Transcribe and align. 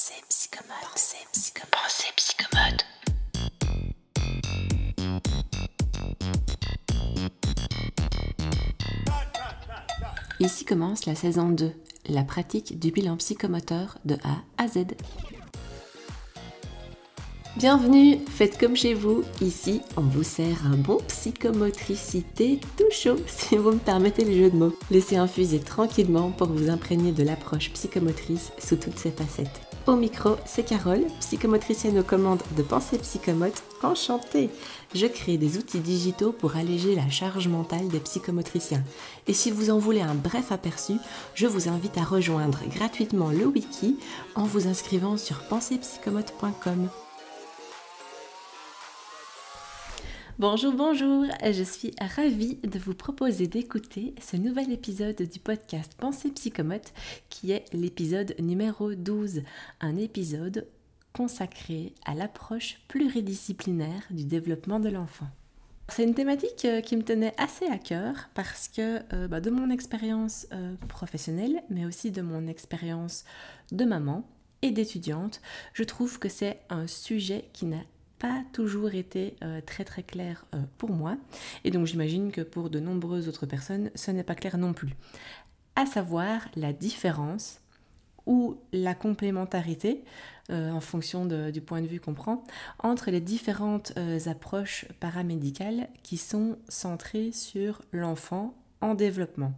Pensée 0.00 0.24
psychomote. 0.30 0.76
Pensée 0.92 1.26
psychomote. 1.30 1.68
Pensée 1.72 2.12
psychomote. 2.16 2.86
Ici 10.40 10.64
commence 10.64 11.04
la 11.04 11.14
saison 11.14 11.50
2, 11.50 11.72
la 12.08 12.22
pratique 12.22 12.78
du 12.78 12.92
bilan 12.92 13.18
psychomoteur 13.18 13.98
de 14.06 14.14
A 14.24 14.38
à 14.56 14.68
Z. 14.68 14.86
Bienvenue, 17.58 18.20
faites 18.26 18.56
comme 18.58 18.76
chez 18.76 18.94
vous. 18.94 19.22
Ici, 19.42 19.82
on 19.98 20.02
vous 20.02 20.22
sert 20.22 20.64
un 20.64 20.78
bon 20.78 20.96
psychomotricité 21.08 22.58
tout 22.78 22.90
chaud, 22.90 23.18
si 23.26 23.58
vous 23.58 23.72
me 23.72 23.78
permettez 23.78 24.24
le 24.24 24.32
jeu 24.32 24.50
de 24.50 24.56
mots. 24.56 24.74
Laissez 24.90 25.16
infuser 25.16 25.60
tranquillement 25.60 26.30
pour 26.30 26.48
vous 26.48 26.70
imprégner 26.70 27.12
de 27.12 27.22
l'approche 27.22 27.70
psychomotrice 27.72 28.50
sous 28.58 28.76
toutes 28.76 28.98
ses 28.98 29.10
facettes. 29.10 29.69
Au 29.86 29.96
micro, 29.96 30.36
c'est 30.44 30.62
Carole, 30.62 31.06
psychomotricienne 31.20 31.98
aux 31.98 32.04
commandes 32.04 32.42
de 32.56 32.62
Pensée 32.62 32.98
Psychomote. 32.98 33.62
Enchantée 33.82 34.50
Je 34.94 35.06
crée 35.06 35.38
des 35.38 35.56
outils 35.56 35.80
digitaux 35.80 36.32
pour 36.32 36.56
alléger 36.56 36.94
la 36.94 37.08
charge 37.08 37.48
mentale 37.48 37.88
des 37.88 37.98
psychomotriciens. 37.98 38.84
Et 39.26 39.32
si 39.32 39.50
vous 39.50 39.70
en 39.70 39.78
voulez 39.78 40.02
un 40.02 40.14
bref 40.14 40.52
aperçu, 40.52 40.94
je 41.34 41.46
vous 41.46 41.68
invite 41.68 41.96
à 41.96 42.04
rejoindre 42.04 42.60
gratuitement 42.68 43.30
le 43.30 43.46
wiki 43.46 43.96
en 44.34 44.44
vous 44.44 44.68
inscrivant 44.68 45.16
sur 45.16 45.40
pensepsychomote.com. 45.48 46.88
Bonjour, 50.40 50.72
bonjour, 50.72 51.26
je 51.44 51.62
suis 51.62 51.92
ravie 52.00 52.56
de 52.62 52.78
vous 52.78 52.94
proposer 52.94 53.46
d'écouter 53.46 54.14
ce 54.22 54.38
nouvel 54.38 54.72
épisode 54.72 55.20
du 55.20 55.38
podcast 55.38 55.92
Pensée 55.98 56.30
Psychomote 56.30 56.94
qui 57.28 57.52
est 57.52 57.66
l'épisode 57.74 58.34
numéro 58.38 58.94
12, 58.94 59.42
un 59.82 59.96
épisode 59.98 60.66
consacré 61.12 61.92
à 62.06 62.14
l'approche 62.14 62.80
pluridisciplinaire 62.88 64.02
du 64.08 64.24
développement 64.24 64.80
de 64.80 64.88
l'enfant. 64.88 65.28
C'est 65.88 66.04
une 66.04 66.14
thématique 66.14 66.64
euh, 66.64 66.80
qui 66.80 66.96
me 66.96 67.02
tenait 67.02 67.34
assez 67.36 67.66
à 67.66 67.76
cœur 67.76 68.30
parce 68.32 68.68
que 68.68 69.00
euh, 69.12 69.28
bah, 69.28 69.42
de 69.42 69.50
mon 69.50 69.68
expérience 69.68 70.46
euh, 70.54 70.74
professionnelle, 70.88 71.62
mais 71.68 71.84
aussi 71.84 72.12
de 72.12 72.22
mon 72.22 72.46
expérience 72.46 73.26
de 73.72 73.84
maman 73.84 74.26
et 74.62 74.70
d'étudiante, 74.70 75.42
je 75.74 75.84
trouve 75.84 76.18
que 76.18 76.30
c'est 76.30 76.60
un 76.70 76.86
sujet 76.86 77.44
qui 77.52 77.66
n'a 77.66 77.84
pas 78.20 78.44
toujours 78.52 78.94
été 78.94 79.34
euh, 79.42 79.60
très 79.64 79.84
très 79.84 80.02
clair 80.02 80.44
euh, 80.54 80.58
pour 80.78 80.90
moi. 80.90 81.16
Et 81.64 81.70
donc 81.70 81.86
j'imagine 81.86 82.30
que 82.30 82.42
pour 82.42 82.70
de 82.70 82.78
nombreuses 82.78 83.28
autres 83.28 83.46
personnes, 83.46 83.90
ce 83.96 84.10
n'est 84.10 84.22
pas 84.22 84.34
clair 84.34 84.58
non 84.58 84.74
plus. 84.74 84.94
À 85.74 85.86
savoir 85.86 86.42
la 86.54 86.72
différence 86.72 87.60
ou 88.26 88.58
la 88.72 88.94
complémentarité, 88.94 90.04
euh, 90.50 90.70
en 90.70 90.80
fonction 90.80 91.24
du 91.24 91.60
point 91.62 91.80
de 91.80 91.86
vue 91.86 91.98
qu'on 91.98 92.12
prend, 92.12 92.44
entre 92.78 93.10
les 93.10 93.20
différentes 93.20 93.94
approches 94.26 94.84
paramédicales 95.00 95.88
qui 96.02 96.18
sont 96.18 96.58
centrées 96.68 97.32
sur 97.32 97.80
l'enfant 97.92 98.54
en 98.82 98.94
développement. 98.94 99.54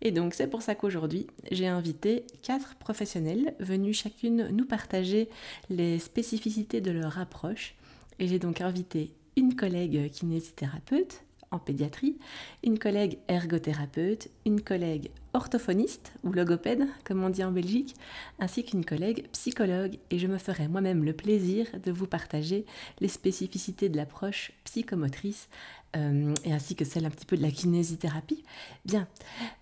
Et 0.00 0.12
donc 0.12 0.34
c'est 0.34 0.46
pour 0.46 0.62
ça 0.62 0.76
qu'aujourd'hui, 0.76 1.26
j'ai 1.50 1.66
invité 1.66 2.24
quatre 2.42 2.76
professionnels 2.76 3.54
venus 3.58 4.00
chacune 4.00 4.48
nous 4.50 4.64
partager 4.64 5.28
les 5.70 5.98
spécificités 5.98 6.80
de 6.80 6.92
leur 6.92 7.18
approche 7.18 7.74
et 8.18 8.28
j'ai 8.28 8.38
donc 8.38 8.60
invité 8.60 9.12
une 9.36 9.54
collègue 9.54 10.10
kinésithérapeute 10.10 11.22
en 11.50 11.58
pédiatrie, 11.58 12.18
une 12.62 12.78
collègue 12.78 13.18
ergothérapeute, 13.28 14.28
une 14.44 14.60
collègue 14.60 15.10
orthophoniste 15.32 16.12
ou 16.24 16.32
logopède, 16.32 16.86
comme 17.04 17.22
on 17.22 17.30
dit 17.30 17.44
en 17.44 17.52
Belgique, 17.52 17.94
ainsi 18.38 18.64
qu'une 18.64 18.84
collègue 18.84 19.28
psychologue. 19.32 19.98
Et 20.10 20.18
je 20.18 20.26
me 20.26 20.38
ferai 20.38 20.68
moi-même 20.68 21.04
le 21.04 21.12
plaisir 21.12 21.66
de 21.82 21.92
vous 21.92 22.06
partager 22.06 22.64
les 23.00 23.08
spécificités 23.08 23.88
de 23.88 23.96
l'approche 23.96 24.52
psychomotrice 24.64 25.48
euh, 25.96 26.34
et 26.44 26.52
ainsi 26.52 26.76
que 26.76 26.84
celle 26.84 27.06
un 27.06 27.10
petit 27.10 27.26
peu 27.26 27.36
de 27.36 27.42
la 27.42 27.50
kinésithérapie. 27.50 28.42
Bien, 28.84 29.08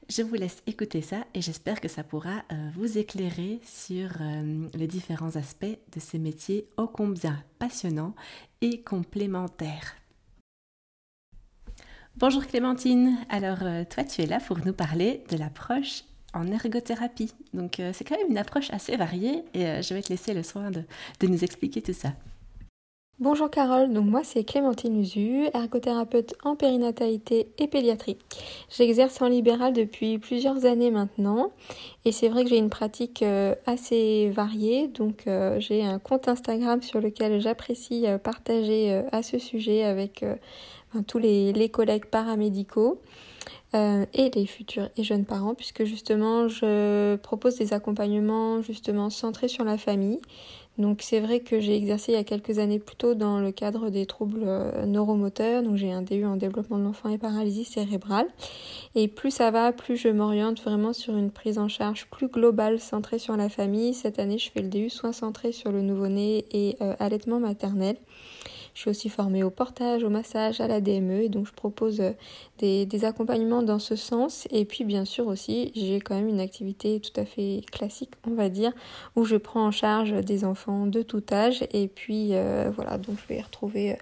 je 0.09 0.23
vous 0.23 0.35
laisse 0.35 0.63
écouter 0.67 1.03
ça 1.03 1.25
et 1.35 1.41
j'espère 1.41 1.81
que 1.81 1.89
ça 1.89 2.03
pourra 2.03 2.43
euh, 2.53 2.71
vous 2.75 2.99
éclairer 2.99 3.61
sur 3.65 4.11
euh, 4.21 4.69
les 4.75 4.87
différents 4.87 5.37
aspects 5.37 5.65
de 5.65 6.01
ces 6.01 6.19
métiers 6.19 6.69
ô 6.77 6.89
combien 6.89 7.43
passionnants 7.59 8.15
et 8.61 8.81
complémentaires. 8.83 9.97
Bonjour 12.19 12.47
Clémentine, 12.47 13.19
alors 13.29 13.59
toi 13.91 14.03
tu 14.03 14.23
es 14.23 14.27
là 14.27 14.41
pour 14.41 14.57
nous 14.65 14.73
parler 14.73 15.23
de 15.31 15.37
l'approche 15.37 16.03
en 16.33 16.47
ergothérapie. 16.47 17.31
Donc 17.53 17.75
c'est 17.93 18.05
quand 18.05 18.17
même 18.17 18.31
une 18.31 18.39
approche 18.39 18.71
assez 18.71 18.97
variée 18.97 19.45
et 19.53 19.83
je 19.83 19.93
vais 19.93 20.01
te 20.01 20.09
laisser 20.09 20.33
le 20.33 20.43
soin 20.43 20.71
de 20.71 21.27
nous 21.27 21.45
expliquer 21.45 21.83
tout 21.83 21.93
ça. 21.93 22.15
Bonjour 23.19 23.49
Carole, 23.49 23.95
donc 23.95 24.05
moi 24.05 24.21
c'est 24.25 24.45
Clémentine 24.45 25.01
Usu, 25.01 25.47
ergothérapeute 25.55 26.35
en 26.45 26.55
périnatalité 26.55 27.49
et 27.57 27.67
pédiatrie. 27.67 28.19
J'exerce 28.69 29.23
en 29.23 29.29
libéral 29.29 29.73
depuis 29.73 30.19
plusieurs 30.19 30.67
années 30.67 30.91
maintenant 30.91 31.51
et 32.05 32.13
c'est 32.13 32.29
vrai 32.29 32.45
que 32.45 32.51
j'ai 32.51 32.59
une 32.59 32.69
pratique 32.69 33.23
euh, 33.23 33.55
assez 33.65 34.29
variée, 34.29 34.89
donc 34.89 35.23
euh, 35.27 35.59
j'ai 35.61 35.83
un 35.83 35.99
compte 35.99 36.29
Instagram 36.29 36.83
sur 36.83 37.01
lequel 37.01 37.41
j'apprécie 37.41 38.07
euh, 38.07 38.19
partager 38.19 39.03
à 39.13 39.23
ce 39.23 39.39
sujet 39.39 39.83
avec 39.83 40.23
tous 41.07 41.19
les, 41.19 41.55
les, 41.55 41.71
collègues 41.71 42.05
paramédicaux. 42.05 43.01
et 43.73 44.31
les 44.35 44.47
futurs 44.47 44.89
et 44.97 45.03
jeunes 45.03 45.25
parents 45.25 45.55
puisque 45.55 45.85
justement 45.85 46.49
je 46.49 47.17
propose 47.17 47.57
des 47.57 47.73
accompagnements 47.73 48.63
justement 48.63 49.11
centrés 49.11 49.49
sur 49.49 49.65
la 49.65 49.77
famille 49.79 50.21
donc 50.79 51.01
c'est 51.01 51.21
vrai 51.21 51.41
que 51.41 51.59
j'ai 51.59 51.75
exercé 51.75 52.13
il 52.13 52.17
y 52.17 52.19
a 52.19 52.25
quelques 52.25 52.59
années 52.59 52.79
plutôt 52.79 53.15
dans 53.15 53.41
le 53.41 53.51
cadre 53.51 53.89
des 53.89 54.05
troubles 54.05 54.43
euh, 54.45 54.85
neuromoteurs. 54.85 55.63
Donc 55.63 55.77
j'ai 55.77 55.91
un 55.91 56.03
DU 56.03 56.25
en 56.27 56.37
développement 56.37 56.79
de 56.79 56.85
l'enfant 56.85 57.09
et 57.09 57.19
paralysie 57.19 57.65
cérébrale. 57.65 58.27
Et 58.95 59.09
plus 59.09 59.31
ça 59.31 59.51
va, 59.51 59.73
plus 59.73 59.97
je 59.97 60.09
m'oriente 60.09 60.61
vraiment 60.61 60.93
sur 60.93 61.17
une 61.17 61.31
prise 61.31 61.59
en 61.59 61.69
charge 61.69 62.07
plus 62.11 62.29
globale 62.29 62.79
centrée 62.79 63.19
sur 63.19 63.37
la 63.37 63.49
famille. 63.49 63.95
Cette 63.95 64.19
année, 64.19 64.39
je 64.39 64.51
fais 64.51 64.61
le 64.61 64.69
DU 64.69 64.91
soins 64.91 65.13
centrés 65.13 65.53
sur 65.53 65.73
le 65.73 65.81
nouveau-né 65.81 66.45
et 66.53 66.77
euh, 66.83 66.95
allaitement 66.99 67.41
maternel. 67.41 67.97
Je 68.77 68.83
suis 68.83 68.91
aussi 68.91 69.09
formée 69.09 69.43
au 69.43 69.49
portage, 69.49 70.05
au 70.05 70.11
massage, 70.11 70.61
à 70.61 70.69
la 70.69 70.83
DME 70.83 71.23
et 71.23 71.29
donc 71.31 71.47
je 71.47 71.53
propose 71.55 71.99
euh, 72.03 72.13
des, 72.59 73.05
accompagnements 73.07 73.63
dans 73.63 73.79
ce 73.79 73.97
sens. 73.97 74.47
Et 74.51 74.67
puis 74.67 74.85
bien 74.85 75.07
sûr 75.07 75.29
aussi, 75.29 75.73
j'ai 75.75 75.99
quand 75.99 76.15
même 76.15 76.29
une 76.29 76.41
activité 76.41 77.01
tout 77.01 77.19
à 77.19 77.25
fait 77.25 77.63
classique, 77.73 78.11
on 78.29 78.35
va 78.35 78.51
dire, 78.51 78.73
où 79.17 79.25
je 79.25 79.37
prends 79.37 79.65
en 79.65 79.71
charge 79.71 80.13
des 80.13 80.45
enfants 80.45 80.87
de 80.87 81.01
tout 81.01 81.23
âge. 81.33 81.65
Et 81.73 81.89
puis 81.89 82.35
euh, 82.35 82.71
voilà, 82.77 82.99
donc 82.99 83.17
je 83.19 83.35
vais 83.35 83.41
retrouver 83.41 83.93
euh, 83.93 83.97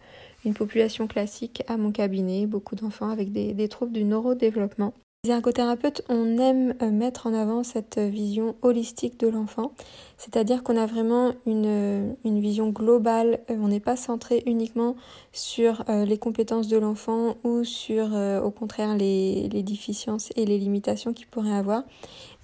une 0.44 0.54
population 0.54 1.06
classique 1.06 1.62
à 1.68 1.76
mon 1.76 1.92
cabinet, 1.92 2.46
beaucoup 2.46 2.74
d'enfants 2.74 3.10
avec 3.10 3.30
des, 3.30 3.68
troubles 3.68 3.92
du 3.92 4.02
neurodéveloppement. 4.02 4.92
Les 5.22 5.30
ergothérapeutes, 5.30 6.02
on 6.08 6.36
aime 6.38 6.74
mettre 6.90 7.28
en 7.28 7.32
avant 7.32 7.62
cette 7.62 7.98
vision 7.98 8.56
holistique 8.60 9.20
de 9.20 9.28
l'enfant, 9.28 9.72
c'est-à-dire 10.16 10.62
qu'on 10.62 10.76
a 10.76 10.86
vraiment 10.86 11.32
une, 11.46 11.66
euh, 11.66 12.12
une 12.24 12.40
vision 12.40 12.70
globale, 12.70 13.40
euh, 13.50 13.56
on 13.60 13.68
n'est 13.68 13.80
pas 13.80 13.96
centré 13.96 14.42
uniquement 14.46 14.96
sur 15.32 15.84
les 15.88 16.18
compétences 16.18 16.68
de 16.68 16.76
l'enfant 16.76 17.36
ou 17.42 17.64
sur 17.64 18.12
au 18.44 18.50
contraire 18.50 18.96
les, 18.96 19.48
les 19.48 19.62
déficiences 19.64 20.30
et 20.36 20.46
les 20.46 20.58
limitations 20.58 21.12
qu'il 21.12 21.26
pourrait 21.26 21.54
avoir, 21.54 21.82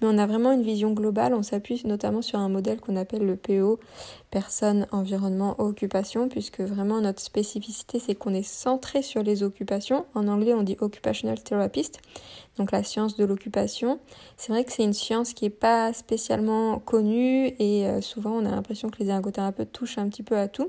mais 0.01 0.09
on 0.09 0.19
a 0.19 0.27
vraiment 0.27 0.53
une 0.53 0.63
vision 0.63 0.93
globale, 0.93 1.35
on 1.35 1.43
s'appuie 1.43 1.83
notamment 1.85 2.23
sur 2.23 2.39
un 2.39 2.49
modèle 2.49 2.81
qu'on 2.81 2.97
appelle 2.97 3.27
le 3.27 3.37
PO, 3.37 3.79
personne, 4.31 4.87
environnement, 4.93 5.61
occupation, 5.61 6.29
puisque 6.29 6.61
vraiment 6.61 7.01
notre 7.01 7.21
spécificité 7.21 7.99
c'est 7.99 8.15
qu'on 8.15 8.35
est 8.35 8.43
centré 8.43 9.03
sur 9.03 9.23
les 9.23 9.43
occupations, 9.43 10.07
en 10.15 10.27
anglais 10.29 10.55
on 10.55 10.63
dit 10.63 10.77
occupational 10.81 11.43
therapist, 11.43 12.01
donc 12.57 12.73
la 12.73 12.83
science 12.83 13.17
de 13.17 13.25
l'occupation. 13.25 14.01
C'est 14.37 14.53
vrai 14.53 14.65
que 14.65 14.73
c'est 14.73 14.85
une 14.85 14.93
science 14.93 15.33
qui 15.33 15.45
n'est 15.45 15.51
pas 15.51 15.93
spécialement 15.93 16.79
connue 16.79 17.55
et 17.59 17.70
euh, 17.87 18.01
souvent 18.01 18.33
on 18.33 18.45
a 18.45 18.51
l'impression 18.51 18.89
que 18.89 18.99
les 18.99 19.09
ergothérapeutes 19.09 19.73
touchent 19.73 19.99
un 19.99 20.09
petit 20.09 20.23
peu 20.23 20.37
à 20.37 20.49
tout. 20.49 20.69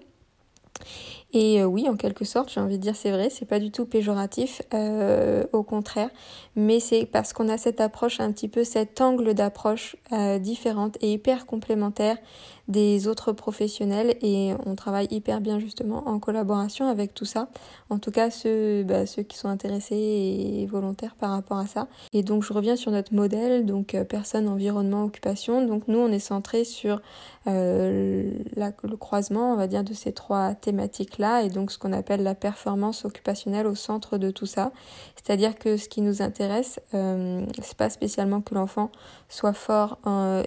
Et 1.33 1.61
euh, 1.61 1.65
oui, 1.65 1.87
en 1.87 1.95
quelque 1.95 2.25
sorte, 2.25 2.51
j'ai 2.51 2.59
envie 2.59 2.77
de 2.77 2.81
dire 2.81 2.95
c'est 2.95 3.11
vrai, 3.11 3.29
c'est 3.29 3.45
pas 3.45 3.59
du 3.59 3.71
tout 3.71 3.85
péjoratif, 3.85 4.61
euh, 4.73 5.45
au 5.53 5.63
contraire, 5.63 6.09
mais 6.55 6.79
c'est 6.79 7.05
parce 7.05 7.33
qu'on 7.33 7.49
a 7.49 7.57
cette 7.57 7.79
approche 7.81 8.19
un 8.19 8.31
petit 8.31 8.47
peu, 8.47 8.63
cet 8.63 8.99
angle 8.99 9.33
d'approche 9.33 9.95
différente 10.39 10.97
et 11.01 11.13
hyper 11.13 11.45
complémentaire 11.45 12.17
des 12.71 13.07
autres 13.07 13.31
professionnels 13.31 14.15
et 14.21 14.53
on 14.65 14.75
travaille 14.75 15.07
hyper 15.11 15.41
bien 15.41 15.59
justement 15.59 16.07
en 16.07 16.19
collaboration 16.19 16.87
avec 16.87 17.13
tout 17.13 17.25
ça. 17.25 17.49
En 17.89 17.99
tout 17.99 18.11
cas, 18.11 18.31
ceux, 18.31 18.83
bah, 18.83 19.05
ceux 19.05 19.23
qui 19.23 19.37
sont 19.37 19.49
intéressés 19.49 19.95
et 19.95 20.65
volontaires 20.65 21.15
par 21.15 21.31
rapport 21.31 21.57
à 21.57 21.67
ça. 21.67 21.87
Et 22.13 22.23
donc, 22.23 22.43
je 22.43 22.53
reviens 22.53 22.75
sur 22.75 22.91
notre 22.91 23.13
modèle, 23.13 23.65
donc 23.65 23.95
personne, 24.09 24.47
environnement, 24.47 25.03
occupation. 25.03 25.65
Donc, 25.65 25.87
nous, 25.87 25.99
on 25.99 26.11
est 26.11 26.19
centré 26.19 26.63
sur 26.63 27.01
la, 27.45 28.71
le 28.83 28.97
croisement, 28.97 29.53
on 29.53 29.55
va 29.55 29.67
dire, 29.67 29.83
de 29.83 29.93
ces 29.93 30.13
trois 30.13 30.55
thématique-là 30.55 31.43
et 31.43 31.49
donc 31.49 31.71
ce 31.71 31.77
qu'on 31.77 31.93
appelle 31.93 32.23
la 32.23 32.35
performance 32.35 33.05
occupationnelle 33.05 33.67
au 33.67 33.75
centre 33.75 34.17
de 34.17 34.31
tout 34.31 34.45
ça. 34.45 34.71
C'est-à-dire 35.15 35.55
que 35.55 35.77
ce 35.77 35.89
qui 35.89 36.01
nous 36.01 36.21
intéresse, 36.21 36.79
euh, 36.93 37.45
c'est 37.61 37.77
pas 37.77 37.89
spécialement 37.89 38.41
que 38.41 38.55
l'enfant 38.55 38.91
soit 39.29 39.53
fort 39.53 39.97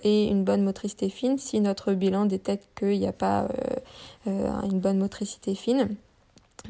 et 0.03 0.27
une 0.27 0.45
bonne 0.45 0.63
motricité 0.63 1.09
fine. 1.09 1.39
Si 1.39 1.61
notre 1.61 1.93
bilan 1.93 2.14
détecte 2.27 2.69
qu'il 2.79 2.99
n'y 2.99 3.07
a 3.07 3.13
pas 3.13 3.49
une 4.27 4.81
bonne 4.81 4.99
motricité 4.99 5.55
fine, 5.55 5.97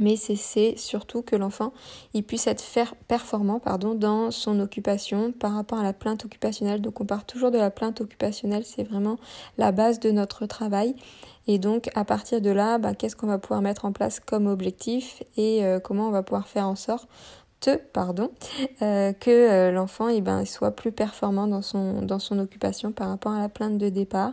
mais 0.00 0.16
c'est 0.16 0.76
surtout 0.76 1.22
que 1.22 1.36
l'enfant 1.36 1.72
il 2.14 2.24
puisse 2.24 2.46
être 2.46 2.64
performant 3.06 3.60
pardon, 3.60 3.94
dans 3.94 4.30
son 4.30 4.58
occupation 4.60 5.32
par 5.32 5.54
rapport 5.54 5.78
à 5.78 5.82
la 5.82 5.92
plainte 5.92 6.24
occupationnelle. 6.24 6.80
Donc 6.80 7.00
on 7.00 7.06
part 7.06 7.24
toujours 7.24 7.50
de 7.50 7.58
la 7.58 7.70
plainte 7.70 8.00
occupationnelle, 8.00 8.64
c'est 8.64 8.82
vraiment 8.82 9.18
la 9.58 9.72
base 9.72 10.00
de 10.00 10.10
notre 10.10 10.46
travail. 10.46 10.96
Et 11.46 11.58
donc 11.58 11.90
à 11.94 12.04
partir 12.04 12.40
de 12.40 12.50
là, 12.50 12.78
bah, 12.78 12.94
qu'est-ce 12.94 13.14
qu'on 13.14 13.26
va 13.26 13.38
pouvoir 13.38 13.62
mettre 13.62 13.84
en 13.84 13.92
place 13.92 14.18
comme 14.18 14.46
objectif 14.46 15.22
et 15.36 15.64
euh, 15.64 15.78
comment 15.78 16.08
on 16.08 16.12
va 16.12 16.22
pouvoir 16.22 16.48
faire 16.48 16.66
en 16.66 16.76
sorte 16.76 17.08
pardon, 17.92 18.30
euh, 18.82 19.12
que 19.12 19.30
euh, 19.30 19.72
l'enfant 19.72 20.08
eh 20.08 20.20
ben, 20.20 20.44
soit 20.44 20.72
plus 20.72 20.92
performant 20.92 21.46
dans 21.46 21.62
son, 21.62 22.02
dans 22.02 22.18
son 22.18 22.38
occupation 22.38 22.92
par 22.92 23.08
rapport 23.08 23.32
à 23.32 23.40
la 23.40 23.48
plainte 23.48 23.78
de 23.78 23.88
départ. 23.88 24.32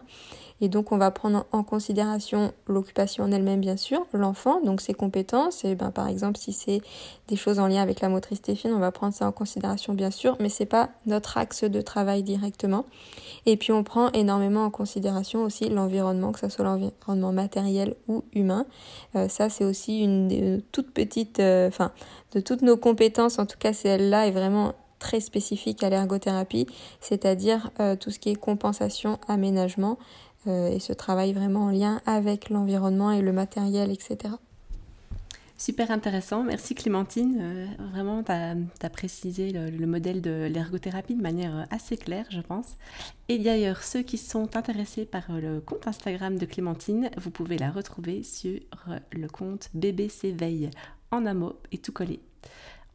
Et 0.62 0.70
donc 0.70 0.92
on 0.92 0.98
va 0.98 1.12
prendre 1.12 1.46
en 1.52 1.64
considération 1.64 2.54
l'occupation 2.68 3.24
en 3.24 3.32
elle-même 3.32 3.60
bien 3.60 3.78
sûr, 3.78 4.06
l'enfant, 4.14 4.62
donc 4.62 4.80
ses 4.80 4.94
compétences. 4.94 5.66
Et 5.66 5.76
ben 5.76 5.92
par 5.92 6.08
exemple 6.08 6.38
si 6.38 6.54
c'est 6.54 6.82
des 7.28 7.36
choses 7.36 7.60
en 7.60 7.68
lien 7.68 7.82
avec 7.82 8.00
la 8.00 8.10
motricité 8.10 8.56
fine, 8.56 8.74
on 8.74 8.80
va 8.80 8.92
prendre 8.92 9.14
ça 9.14 9.28
en 9.28 9.32
considération 9.32 9.94
bien 9.94 10.12
sûr, 10.12 10.38
mais 10.40 10.50
c'est 10.50 10.66
pas 10.66 10.90
notre 11.08 11.38
axe 11.38 11.64
de 11.64 11.82
travail 11.82 12.24
directement. 12.24 12.86
Et 13.46 13.58
puis 13.58 13.72
on 13.72 13.84
prend 13.84 14.12
énormément 14.12 14.64
en 14.64 14.70
considération 14.70 15.44
aussi 15.44 15.68
l'environnement, 15.70 16.32
que 16.32 16.40
ce 16.40 16.50
soit 16.50 16.64
l'environnement 16.64 17.32
matériel 17.32 17.96
ou 18.08 18.24
humain. 18.34 18.66
Euh, 19.16 19.28
ça 19.28 19.50
c'est 19.50 19.66
aussi 19.66 20.00
une 20.00 20.28
des 20.28 20.64
toutes 20.72 20.92
petites, 20.92 21.40
euh, 21.40 21.68
enfin 21.68 21.92
de 22.34 22.40
toutes 22.40 22.62
nos 22.62 22.78
compétences, 22.78 23.40
en 23.40 23.46
tout 23.46 23.58
cas 23.58 23.74
celle-là 23.74 24.28
est 24.28 24.32
vraiment 24.32 24.74
très 25.02 25.20
spécifique 25.20 25.84
à 25.84 25.90
l'ergothérapie, 25.90 26.68
c'est-à-dire 27.02 27.72
euh, 27.80 27.96
tout 27.98 28.12
ce 28.12 28.20
qui 28.20 28.30
est 28.30 28.36
compensation, 28.36 29.20
aménagement. 29.28 29.98
Euh, 30.48 30.70
et 30.70 30.80
ce 30.80 30.94
travail 30.94 31.34
vraiment 31.34 31.66
en 31.66 31.70
lien 31.70 32.02
avec 32.06 32.50
l'environnement 32.50 33.12
et 33.12 33.22
le 33.22 33.32
matériel, 33.32 33.92
etc. 33.92 34.36
Super 35.58 35.92
intéressant, 35.92 36.44
merci 36.44 36.74
Clémentine. 36.74 37.38
Euh, 37.40 37.68
vraiment, 37.92 38.24
tu 38.24 38.32
as, 38.32 38.90
précisé 38.90 39.52
le, 39.52 39.86
modèle 39.86 40.22
de 40.22 40.50
l'ergothérapie 40.52 41.14
de 41.14 41.22
manière 41.22 41.68
assez 41.70 41.98
claire, 41.98 42.26
je 42.32 42.42
pense. 42.42 42.78
Et 43.30 43.38
d'ailleurs, 43.38 43.84
ceux 43.84 44.02
qui 44.02 44.18
sont 44.18 44.56
intéressés 44.56 45.06
par 45.06 45.32
le 45.32 45.62
compte 45.62 45.88
Instagram 45.88 46.40
de 46.40 46.46
Clémentine, 46.48 47.12
vous 47.18 47.30
pouvez 47.30 47.60
la 47.60 47.70
retrouver 47.70 48.24
sur 48.24 48.60
le 49.12 49.28
compte 49.28 49.70
BBC 49.76 50.32
Veille 50.32 50.72
en 51.12 51.28
un 51.28 51.36
mot 51.36 51.54
et 51.72 51.78
tout 51.78 51.92
collé. 51.92 52.20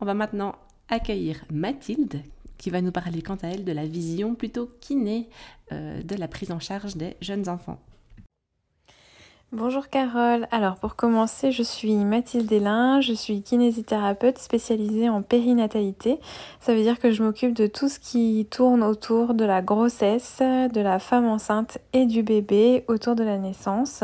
On 0.01 0.05
va 0.05 0.15
maintenant 0.15 0.57
accueillir 0.89 1.45
Mathilde 1.53 2.21
qui 2.59 2.71
va 2.71 2.81
nous 2.81 2.93
parler 2.93 3.23
quant 3.23 3.39
à 3.43 3.49
elle 3.49 3.65
de 3.65 3.73
la 3.73 3.87
vision 3.87 4.35
plutôt 4.35 4.71
kiné 4.81 5.29
euh, 5.73 6.03
de 6.03 6.17
la 6.17 6.29
prise 6.29 6.53
en 6.53 6.61
charge 6.61 6.97
des 6.97 7.17
jeunes 7.21 7.49
enfants. 7.49 7.79
Bonjour 9.53 9.89
Carole. 9.89 10.49
Alors 10.51 10.75
pour 10.75 10.97
commencer, 10.97 11.53
je 11.53 11.63
suis 11.63 11.95
Mathilde 11.95 12.51
Hélin, 12.51 13.01
je 13.01 13.13
suis 13.13 13.43
kinésithérapeute 13.43 14.39
spécialisée 14.39 15.09
en 15.09 15.23
périnatalité. 15.23 16.19
Ça 16.59 16.75
veut 16.75 16.83
dire 16.83 16.99
que 16.99 17.13
je 17.13 17.23
m'occupe 17.23 17.55
de 17.55 17.69
tout 17.69 17.89
ce 17.89 18.01
qui 18.01 18.49
tourne 18.51 18.83
autour 18.83 19.35
de 19.35 19.45
la 19.45 19.63
grossesse, 19.63 20.41
de 20.41 20.81
la 20.81 20.99
femme 20.99 21.27
enceinte 21.27 21.79
et 21.93 22.07
du 22.07 22.25
bébé 22.25 22.85
autour 22.89 23.15
de 23.15 23.23
la 23.23 23.39
naissance. 23.39 24.03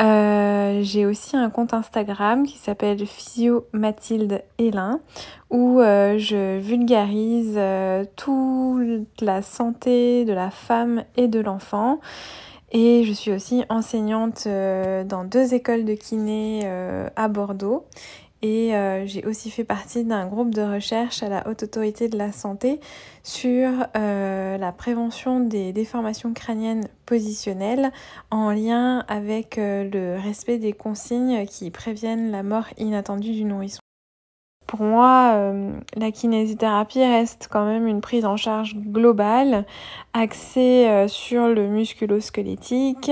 Euh, 0.00 0.80
j'ai 0.82 1.04
aussi 1.04 1.36
un 1.36 1.50
compte 1.50 1.74
Instagram 1.74 2.46
qui 2.46 2.56
s'appelle 2.56 3.06
Physio 3.06 3.66
Mathilde 3.72 4.42
Hélin 4.56 5.00
où 5.50 5.80
euh, 5.80 6.16
je 6.16 6.58
vulgarise 6.58 7.56
euh, 7.56 8.04
toute 8.16 9.20
la 9.20 9.42
santé 9.42 10.24
de 10.24 10.32
la 10.32 10.50
femme 10.50 11.04
et 11.16 11.28
de 11.28 11.40
l'enfant. 11.40 12.00
Et 12.72 13.04
je 13.04 13.12
suis 13.12 13.32
aussi 13.32 13.64
enseignante 13.68 14.46
dans 14.46 15.24
deux 15.24 15.54
écoles 15.54 15.84
de 15.84 15.94
kiné 15.94 16.70
à 17.16 17.26
Bordeaux. 17.26 17.84
Et 18.42 18.72
j'ai 19.04 19.26
aussi 19.26 19.50
fait 19.50 19.64
partie 19.64 20.04
d'un 20.04 20.26
groupe 20.26 20.54
de 20.54 20.62
recherche 20.62 21.22
à 21.22 21.28
la 21.28 21.46
Haute 21.46 21.64
Autorité 21.64 22.08
de 22.08 22.16
la 22.16 22.32
Santé 22.32 22.80
sur 23.22 23.70
la 23.94 24.72
prévention 24.72 25.40
des 25.40 25.74
déformations 25.74 26.32
crâniennes 26.32 26.88
positionnelles 27.04 27.92
en 28.30 28.50
lien 28.50 29.04
avec 29.08 29.56
le 29.58 30.16
respect 30.16 30.56
des 30.56 30.72
consignes 30.72 31.44
qui 31.46 31.70
préviennent 31.70 32.30
la 32.30 32.42
mort 32.42 32.68
inattendue 32.78 33.32
du 33.32 33.44
nourrisson 33.44 33.80
pour 34.70 34.82
moi, 34.82 35.32
euh, 35.34 35.72
la 35.96 36.12
kinésithérapie 36.12 37.02
reste 37.02 37.48
quand 37.50 37.64
même 37.64 37.88
une 37.88 38.00
prise 38.00 38.24
en 38.24 38.36
charge 38.36 38.76
globale, 38.76 39.66
axée 40.12 40.86
euh, 40.86 41.08
sur 41.08 41.48
le 41.48 41.66
musculo-squelettique 41.66 43.10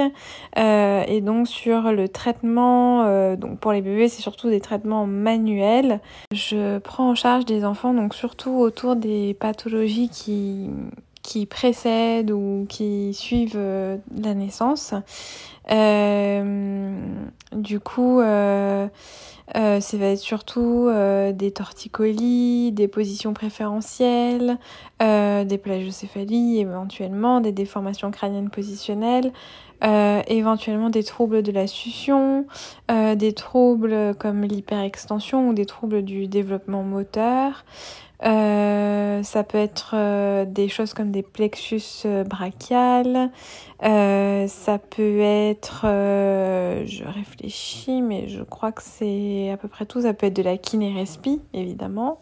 euh, 0.57 1.03
et 1.09 1.21
donc 1.21 1.49
sur 1.49 1.91
le 1.91 2.09
traitement. 2.09 3.35
donc 3.35 3.59
pour 3.59 3.73
les 3.73 3.83
bébés, 3.83 4.07
c'est 4.07 4.23
surtout 4.23 4.51
des 4.51 4.61
traitements 4.61 5.05
manuels. 5.05 5.99
Je 6.33 6.79
prends 6.79 7.11
en 7.11 7.17
charge 7.17 7.45
des 7.45 7.65
enfants 7.65 7.93
donc 7.93 8.15
surtout 8.15 8.53
autour 8.53 8.95
des 8.95 9.35
pathologies 9.35 10.11
qui 10.11 10.71
qui 11.25 11.45
précèdent 11.45 12.31
ou 12.31 12.67
qui 12.69 13.15
suivent 13.15 13.59
la 13.59 14.35
naissance. 14.35 14.95
du 17.53 17.81
coup, 17.81 18.21
euh, 19.57 19.81
ça 19.81 19.97
va 19.97 20.07
être 20.07 20.19
surtout 20.19 20.89
euh, 20.89 21.33
des 21.33 21.51
torticolis, 21.53 22.73
des 22.73 22.89
positions 22.89 23.33
préférentielles, 23.33 24.59
euh, 25.03 25.45
des 25.45 25.59
plagiocéphalies 25.59 26.59
éventuellement, 26.59 27.41
des 27.41 27.53
déformations 27.53 28.11
crâniennes 28.11 28.51
positionnelles, 28.51 29.33
euh, 29.85 30.23
éventuellement 30.27 30.91
des 30.91 31.05
troubles 31.05 31.43
de 31.43 31.53
la 31.53 31.67
succion, 31.67 32.47
des 32.89 33.33
troubles 33.33 34.15
comme 34.19 34.43
l'hyperextension 34.43 35.49
ou 35.49 35.53
des 35.55 35.67
troubles 35.67 36.03
du 36.03 36.27
développement 36.27 36.83
moteur. 36.83 37.65
Euh, 38.25 39.23
ça 39.23 39.45
peut 39.45 39.59
être 39.59 39.93
euh, 39.95 40.45
des 40.45 40.69
choses 40.69 40.93
comme 40.93 41.13
des 41.13 41.23
plexus 41.23 42.03
euh, 42.05 42.25
brachiales. 42.25 43.31
ça 43.81 44.79
peut 44.79 45.21
être, 45.21 45.83
je 45.85 47.05
réfléchis, 47.05 48.03
mais 48.03 48.29
je 48.29 48.43
crois 48.43 48.73
que 48.73 48.83
c'est 48.83 49.51
à 49.51 49.57
peu 49.57 49.69
près 49.69 49.87
tout. 49.87 50.03
Ça 50.03 50.15
peut 50.15 50.27
être 50.27 50.37
de 50.37 50.43
la 50.43 50.57
kinérespi, 50.57 51.41
évidemment. 51.55 52.21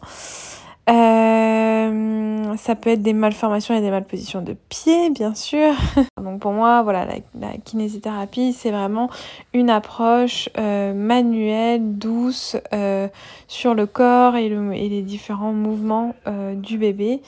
Euh, 0.89 2.55
ça 2.55 2.75
peut 2.75 2.91
être 2.91 3.01
des 3.01 3.13
malformations 3.13 3.75
et 3.75 3.81
des 3.81 3.91
malpositions 3.91 4.41
de 4.41 4.53
pied, 4.69 5.09
bien 5.09 5.35
sûr. 5.35 5.73
Donc 6.21 6.39
pour 6.39 6.53
moi, 6.53 6.81
voilà, 6.81 7.05
la, 7.39 7.57
kinésithérapie, 7.57 8.53
c'est 8.53 8.71
vraiment 8.71 9.09
une 9.53 9.69
approche 9.69 10.49
euh, 10.57 10.93
manuelle, 10.93 11.97
douce 11.97 12.55
euh, 12.73 13.09
sur 13.47 13.73
le 13.73 13.85
corps 13.85 14.35
et, 14.37 14.45
et, 14.45 14.89
les 14.89 15.01
différents 15.01 15.53
mouvements 15.53 16.15
du 16.55 16.77
bébé 16.77 17.21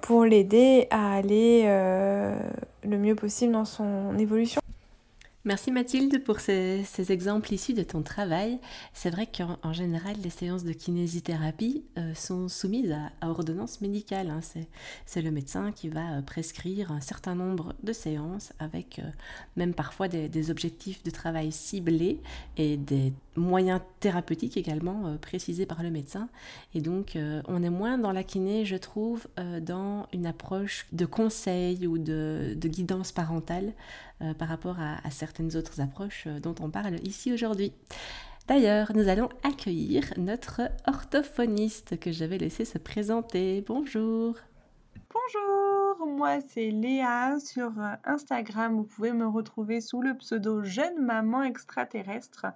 pour 0.00 0.24
l'aider 0.24 0.86
à 0.90 1.14
aller 1.14 1.64
le 1.64 2.98
mieux 2.98 3.14
possible 3.14 3.52
dans 3.52 3.64
son 3.64 4.16
évolution. 4.18 4.60
Merci 5.46 5.70
Mathilde 5.70 6.24
pour 6.24 6.40
ces, 6.40 6.82
exemples 7.12 7.54
issus 7.54 7.72
de 7.72 7.84
ton 7.84 8.02
travail. 8.02 8.58
C'est 8.92 9.10
vrai 9.10 9.28
qu'en 9.28 9.72
général, 9.72 10.16
les 10.20 10.30
séances 10.30 10.64
de 10.64 10.72
kinésithérapie 10.72 11.84
euh, 11.98 12.14
sont 12.14 12.48
soumises 12.48 12.90
à, 13.20 13.28
ordonnance 13.28 13.80
médicale. 13.80 14.30
Hein. 14.30 14.40
C'est 15.06 15.22
le 15.22 15.30
médecin 15.30 15.70
qui 15.70 15.88
va 15.88 16.14
euh, 16.14 16.20
prescrire 16.20 16.90
un 16.90 17.00
certain 17.00 17.36
nombre 17.36 17.76
de 17.84 17.92
séances 17.92 18.54
avec 18.58 18.98
euh, 18.98 19.02
même 19.54 19.72
parfois 19.72 20.08
des, 20.08 20.50
objectifs 20.50 21.04
de 21.04 21.10
travail 21.12 21.52
ciblés 21.52 22.20
et 22.56 22.76
des 22.76 23.12
moyens 23.36 23.80
thérapeutiques 24.00 24.56
également 24.56 25.16
précisés 25.18 25.66
par 25.66 25.84
le 25.84 25.90
médecin. 25.90 26.28
Et 26.74 26.80
donc, 26.80 27.18
on 27.48 27.62
est 27.62 27.70
moins 27.70 27.98
dans 27.98 28.12
la 28.12 28.22
kiné, 28.22 28.64
je 28.64 28.76
trouve, 28.76 29.26
dans 29.60 30.06
une 30.12 30.26
approche 30.26 30.86
de 30.92 31.04
conseil 31.04 31.86
ou 31.86 31.98
de, 31.98 32.54
de 32.56 32.68
guidance 32.68 33.12
parentale 33.12 33.72
euh, 34.22 34.32
par 34.34 34.48
rapport 34.48 34.76
à, 34.80 35.10
certaines 35.10 35.56
autres 35.56 35.80
approches 35.80 36.24
euh, 36.26 36.40
dont 36.40 36.54
on 36.60 36.70
parle 36.70 36.96
ici 37.06 37.32
aujourd'hui. 37.32 37.72
D'ailleurs, 38.48 38.92
nous 38.94 39.08
allons 39.08 39.28
accueillir 39.42 40.04
notre 40.16 40.62
orthophoniste 40.86 41.98
que 41.98 42.12
j'avais 42.12 42.38
laissé 42.38 42.64
se 42.64 42.78
présenter. 42.78 43.62
Bonjour. 43.66 44.36
Bonjour, 45.12 45.65
moi 46.04 46.40
c'est 46.48 46.70
Léa 46.70 47.38
sur 47.40 47.80
euh, 47.80 47.94
Instagram. 48.04 48.76
Vous 48.76 48.84
pouvez 48.84 49.12
me 49.12 49.26
retrouver 49.26 49.80
sous 49.80 50.02
le 50.02 50.14
pseudo 50.16 50.62
Jeune 50.62 50.98
Maman 50.98 51.42
Extraterrestre. 51.42 52.46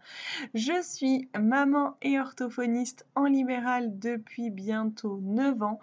Je 0.53 0.83
suis 0.83 1.29
maman 1.39 1.97
et 2.03 2.21
orthophoniste 2.21 3.07
en 3.15 3.25
libéral 3.25 3.99
depuis 3.99 4.51
bientôt 4.51 5.21
9 5.23 5.63
ans. 5.63 5.81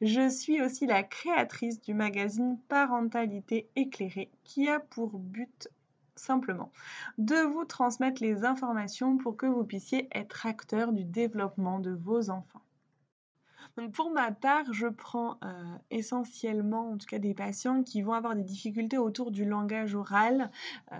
Je 0.00 0.28
suis 0.28 0.62
aussi 0.62 0.86
la 0.86 1.02
créatrice 1.02 1.80
du 1.80 1.94
magazine 1.94 2.58
Parentalité 2.68 3.68
éclairée 3.74 4.30
qui 4.44 4.68
a 4.68 4.78
pour 4.78 5.18
but 5.18 5.68
simplement 6.14 6.70
de 7.18 7.36
vous 7.36 7.64
transmettre 7.64 8.22
les 8.22 8.44
informations 8.44 9.16
pour 9.16 9.36
que 9.36 9.46
vous 9.46 9.64
puissiez 9.64 10.08
être 10.12 10.46
acteur 10.46 10.92
du 10.92 11.04
développement 11.04 11.80
de 11.80 11.90
vos 11.90 12.30
enfants. 12.30 12.62
Donc 13.76 13.92
pour 13.92 14.10
ma 14.10 14.32
part, 14.32 14.72
je 14.72 14.86
prends 14.86 15.38
euh, 15.44 15.76
essentiellement, 15.90 16.90
en 16.90 16.98
tout 16.98 17.06
cas, 17.06 17.18
des 17.18 17.34
patients 17.34 17.82
qui 17.82 18.02
vont 18.02 18.12
avoir 18.12 18.34
des 18.34 18.42
difficultés 18.42 18.98
autour 18.98 19.30
du 19.30 19.44
langage 19.44 19.94
oral, 19.94 20.50
euh, 20.92 20.96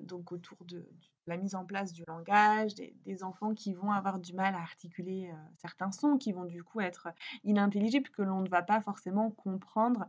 donc 0.00 0.32
autour 0.32 0.58
de, 0.64 0.88
la 1.26 1.36
mise 1.36 1.54
en 1.54 1.64
place 1.64 1.92
du 1.92 2.02
langage, 2.06 2.74
des, 2.74 3.22
enfants 3.22 3.54
qui 3.54 3.74
vont 3.74 3.92
avoir 3.92 4.18
du 4.18 4.32
mal 4.32 4.54
à 4.54 4.58
articuler 4.58 5.30
euh, 5.30 5.36
certains 5.56 5.92
sons, 5.92 6.16
qui 6.16 6.32
vont 6.32 6.44
du 6.44 6.64
coup 6.64 6.80
être 6.80 7.08
inintelligibles, 7.44 8.08
que 8.10 8.22
l'on 8.22 8.40
ne 8.40 8.48
va 8.48 8.62
pas 8.62 8.80
forcément 8.80 9.30
comprendre. 9.30 10.06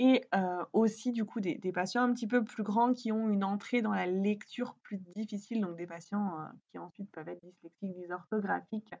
Et 0.00 0.24
aussi 0.72 1.12
du 1.12 1.24
coup 1.24 1.38
des, 1.38 1.56
patients 1.72 2.02
un 2.02 2.12
petit 2.12 2.26
peu 2.26 2.42
plus 2.42 2.64
grands 2.64 2.92
qui 2.92 3.12
ont 3.12 3.28
une 3.28 3.44
entrée 3.44 3.80
dans 3.80 3.92
la 3.92 4.06
lecture 4.06 4.74
plus 4.82 4.98
difficile, 5.14 5.60
donc 5.60 5.76
des 5.76 5.86
patients 5.86 6.32
qui 6.66 6.78
ensuite 6.78 7.08
peuvent 7.12 7.28
être 7.28 7.44
dyslexiques, 7.44 7.94
dysorthographiques. 7.94 8.92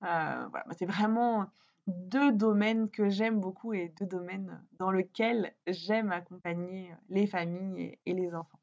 voilà, 0.00 0.64
c'est 0.76 0.86
vraiment 0.86 1.46
deux 1.86 2.32
domaines 2.32 2.90
que 2.90 3.08
j'aime 3.08 3.40
beaucoup 3.40 3.72
et 3.72 3.92
deux 3.98 4.06
domaines 4.06 4.62
dans 4.78 4.90
lesquels 4.90 5.54
j'aime 5.66 6.12
accompagner 6.12 6.92
les 7.08 7.26
familles 7.26 7.98
et, 8.06 8.14
les 8.14 8.34
enfants. 8.34 8.60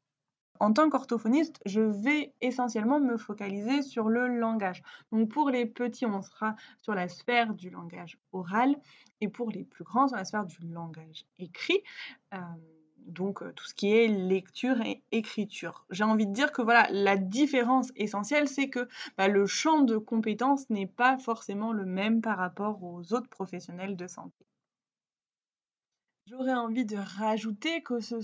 En 0.60 0.72
tant 0.72 0.90
qu'orthophoniste, 0.90 1.60
je 1.66 1.80
vais 1.80 2.34
essentiellement 2.40 2.98
me 2.98 3.16
focaliser 3.16 3.82
sur 3.82 4.08
le 4.08 4.26
langage. 4.26 4.82
Donc 5.12 5.30
pour 5.30 5.50
les 5.50 5.66
petits, 5.66 6.06
on 6.06 6.20
sera 6.20 6.56
sur 6.78 6.94
la 6.94 7.08
sphère 7.08 7.54
du 7.54 7.70
langage 7.70 8.18
oral 8.32 8.76
et 9.20 9.28
pour 9.28 9.50
les 9.50 9.64
plus 9.64 9.84
grands, 9.84 10.08
sur 10.08 10.16
la 10.16 10.24
sphère 10.24 10.46
du 10.46 10.58
langage 10.66 11.26
écrit. 11.38 11.80
Euh, 12.34 12.38
donc 13.08 13.42
tout 13.54 13.64
ce 13.64 13.74
qui 13.74 13.92
est 13.92 14.08
lecture 14.08 14.80
et 14.82 15.02
écriture. 15.12 15.84
J'ai 15.90 16.04
envie 16.04 16.26
de 16.26 16.32
dire 16.32 16.52
que 16.52 16.62
voilà, 16.62 16.88
la 16.90 17.16
différence 17.16 17.90
essentielle, 17.96 18.48
c'est 18.48 18.68
que 18.68 18.88
bah, 19.16 19.28
le 19.28 19.46
champ 19.46 19.80
de 19.82 19.96
compétences 19.96 20.68
n'est 20.70 20.86
pas 20.86 21.18
forcément 21.18 21.72
le 21.72 21.84
même 21.84 22.20
par 22.20 22.38
rapport 22.38 22.82
aux 22.82 23.12
autres 23.12 23.28
professionnels 23.28 23.96
de 23.96 24.06
santé. 24.06 24.46
J'aurais 26.26 26.54
envie 26.54 26.84
de 26.84 26.96
rajouter 26.96 27.82
que 27.82 28.00
ce, 28.00 28.16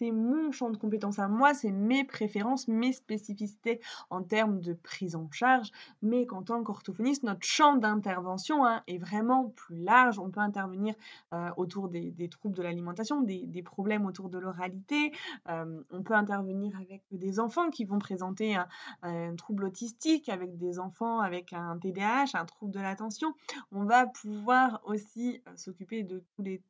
c'est 0.00 0.12
mon 0.12 0.50
champ 0.50 0.70
de 0.70 0.78
compétences 0.78 1.18
à 1.18 1.28
moi, 1.28 1.52
c'est 1.52 1.70
mes 1.70 2.04
préférences, 2.04 2.68
mes 2.68 2.94
spécificités 2.94 3.80
en 4.08 4.22
termes 4.22 4.62
de 4.62 4.72
prise 4.72 5.14
en 5.14 5.30
charge, 5.30 5.70
mais 6.00 6.24
qu'en 6.24 6.42
tant 6.42 6.64
qu'orthophoniste, 6.64 7.22
notre 7.22 7.42
champ 7.42 7.76
d'intervention 7.76 8.64
hein, 8.64 8.82
est 8.86 8.96
vraiment 8.96 9.50
plus 9.50 9.76
large. 9.76 10.18
On 10.18 10.30
peut 10.30 10.40
intervenir 10.40 10.94
euh, 11.34 11.50
autour 11.58 11.90
des, 11.90 12.28
troubles 12.30 12.56
de 12.56 12.62
l'alimentation, 12.62 13.20
des, 13.20 13.62
problèmes 13.62 14.06
autour 14.06 14.30
de 14.30 14.38
l'oralité, 14.38 15.12
euh, 15.50 15.82
on 15.90 16.02
peut 16.02 16.14
intervenir 16.14 16.74
avec 16.76 17.02
des 17.12 17.38
enfants 17.38 17.68
qui 17.68 17.84
vont 17.84 17.98
présenter 17.98 18.56
un, 18.56 18.66
un 19.02 19.34
trouble 19.36 19.64
autistique, 19.64 20.30
avec 20.30 20.56
des 20.56 20.78
enfants 20.78 21.20
avec 21.20 21.52
un 21.52 21.76
TDAH, 21.76 22.30
un 22.32 22.46
trouble 22.46 22.72
de 22.72 22.80
l'attention. 22.80 23.34
On 23.70 23.84
va 23.84 24.06
pouvoir 24.06 24.80
aussi 24.84 25.42
euh, 25.46 25.56
s'occuper 25.56 26.04
de 26.04 26.24
tous 26.34 26.42
les 26.42 26.62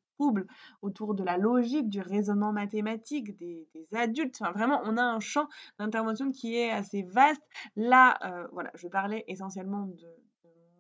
autour 0.83 1.15
de 1.15 1.25
la 1.25 1.37
logique, 1.37 1.89
du 1.89 2.01
raisonnement 2.01 2.53
mathématique 2.53 3.37
des, 3.37 3.67
adultes. 3.93 4.39
Enfin, 4.41 4.53
vraiment, 4.53 4.81
on 4.85 4.97
a 4.97 5.03
un 5.03 5.21
champ 5.21 5.49
d'intervention 5.79 6.31
qui 6.31 6.57
est 6.57 6.71
assez 6.71 7.03
vaste. 7.03 7.43
Là, 7.77 8.19
euh, 8.25 8.47
voilà, 8.53 8.71
je 8.75 8.89
parlais 8.89 9.25
essentiellement 9.27 9.87
de, 9.87 10.09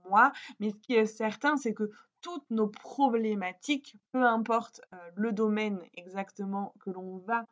moi, 0.09 0.33
mais 0.59 0.71
ce 0.71 0.77
qui 0.77 0.95
est 0.95 1.07
certain, 1.07 1.57
c'est 1.57 1.75
que 1.75 1.91
toutes 2.21 2.51
nos 2.51 2.69
problématiques, 2.69 3.97
peu 4.13 4.25
importe 4.25 4.81
euh, 4.93 4.97
le 5.15 5.33
domaine 5.33 5.81
exactement 5.95 6.75
que 6.81 6.91
l'on 6.91 7.19
va 7.19 7.45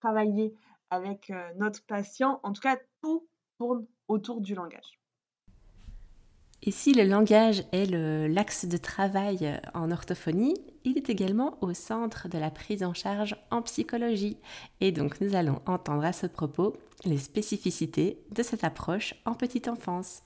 travailler 0.00 0.54
avec 0.90 1.30
euh, 1.30 1.52
notre 1.56 1.84
patient, 1.84 2.40
en 2.42 2.52
tout 2.52 2.62
cas, 2.62 2.78
tout 3.02 3.26
tourne 3.58 3.86
autour 4.08 4.40
du 4.40 4.54
langage. 4.54 5.00
Et 6.62 6.70
si 6.70 6.92
le 6.92 7.04
langage 7.04 7.64
est 7.72 7.86
l'axe 7.86 8.64
de 8.64 8.76
travail 8.76 9.60
en 9.74 9.90
orthophonie, 9.90 10.54
il 10.86 10.96
est 10.96 11.10
également 11.10 11.58
au 11.62 11.74
centre 11.74 12.28
de 12.28 12.38
la 12.38 12.50
prise 12.50 12.84
en 12.84 12.94
charge 12.94 13.36
en 13.50 13.60
psychologie. 13.60 14.38
Et 14.80 14.92
donc 14.92 15.20
nous 15.20 15.34
allons 15.34 15.60
entendre 15.66 16.04
à 16.04 16.12
ce 16.12 16.28
propos 16.28 16.74
les 17.04 17.18
spécificités 17.18 18.22
de 18.30 18.42
cette 18.44 18.62
approche 18.62 19.14
en 19.24 19.34
petite 19.34 19.66
enfance. 19.66 20.22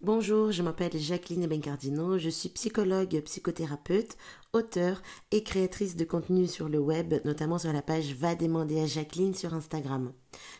Bonjour, 0.00 0.52
je 0.52 0.62
m'appelle 0.62 0.96
Jacqueline 0.96 1.48
Bencardino, 1.48 2.18
je 2.18 2.28
suis 2.28 2.50
psychologue, 2.50 3.20
psychothérapeute, 3.24 4.16
auteure 4.52 5.02
et 5.32 5.42
créatrice 5.42 5.96
de 5.96 6.04
contenu 6.04 6.46
sur 6.46 6.68
le 6.68 6.78
web, 6.78 7.14
notamment 7.24 7.58
sur 7.58 7.72
la 7.72 7.82
page 7.82 8.14
Va 8.14 8.36
demander 8.36 8.80
à 8.80 8.86
Jacqueline 8.86 9.34
sur 9.34 9.54
Instagram. 9.54 10.12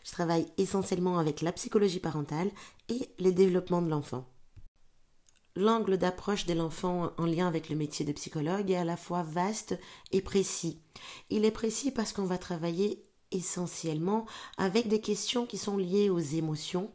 Je 0.02 0.12
travaille 0.12 0.46
essentiellement 0.56 1.18
avec 1.18 1.40
la 1.40 1.52
psychologie 1.52 2.00
parentale 2.00 2.50
et 2.88 3.08
les 3.18 3.32
développements 3.32 3.82
de 3.82 3.90
l'enfant 3.90 4.24
l'angle 5.56 5.98
d'approche 5.98 6.46
de 6.46 6.54
l'enfant 6.54 7.12
en 7.16 7.26
lien 7.26 7.46
avec 7.46 7.68
le 7.68 7.76
métier 7.76 8.04
de 8.04 8.12
psychologue 8.12 8.70
est 8.70 8.76
à 8.76 8.84
la 8.84 8.96
fois 8.96 9.22
vaste 9.22 9.78
et 10.10 10.20
précis. 10.20 10.80
Il 11.30 11.44
est 11.44 11.50
précis 11.50 11.90
parce 11.90 12.12
qu'on 12.12 12.24
va 12.24 12.38
travailler 12.38 13.04
essentiellement 13.30 14.26
avec 14.58 14.88
des 14.88 15.00
questions 15.00 15.46
qui 15.46 15.58
sont 15.58 15.76
liées 15.76 16.10
aux 16.10 16.18
émotions, 16.18 16.92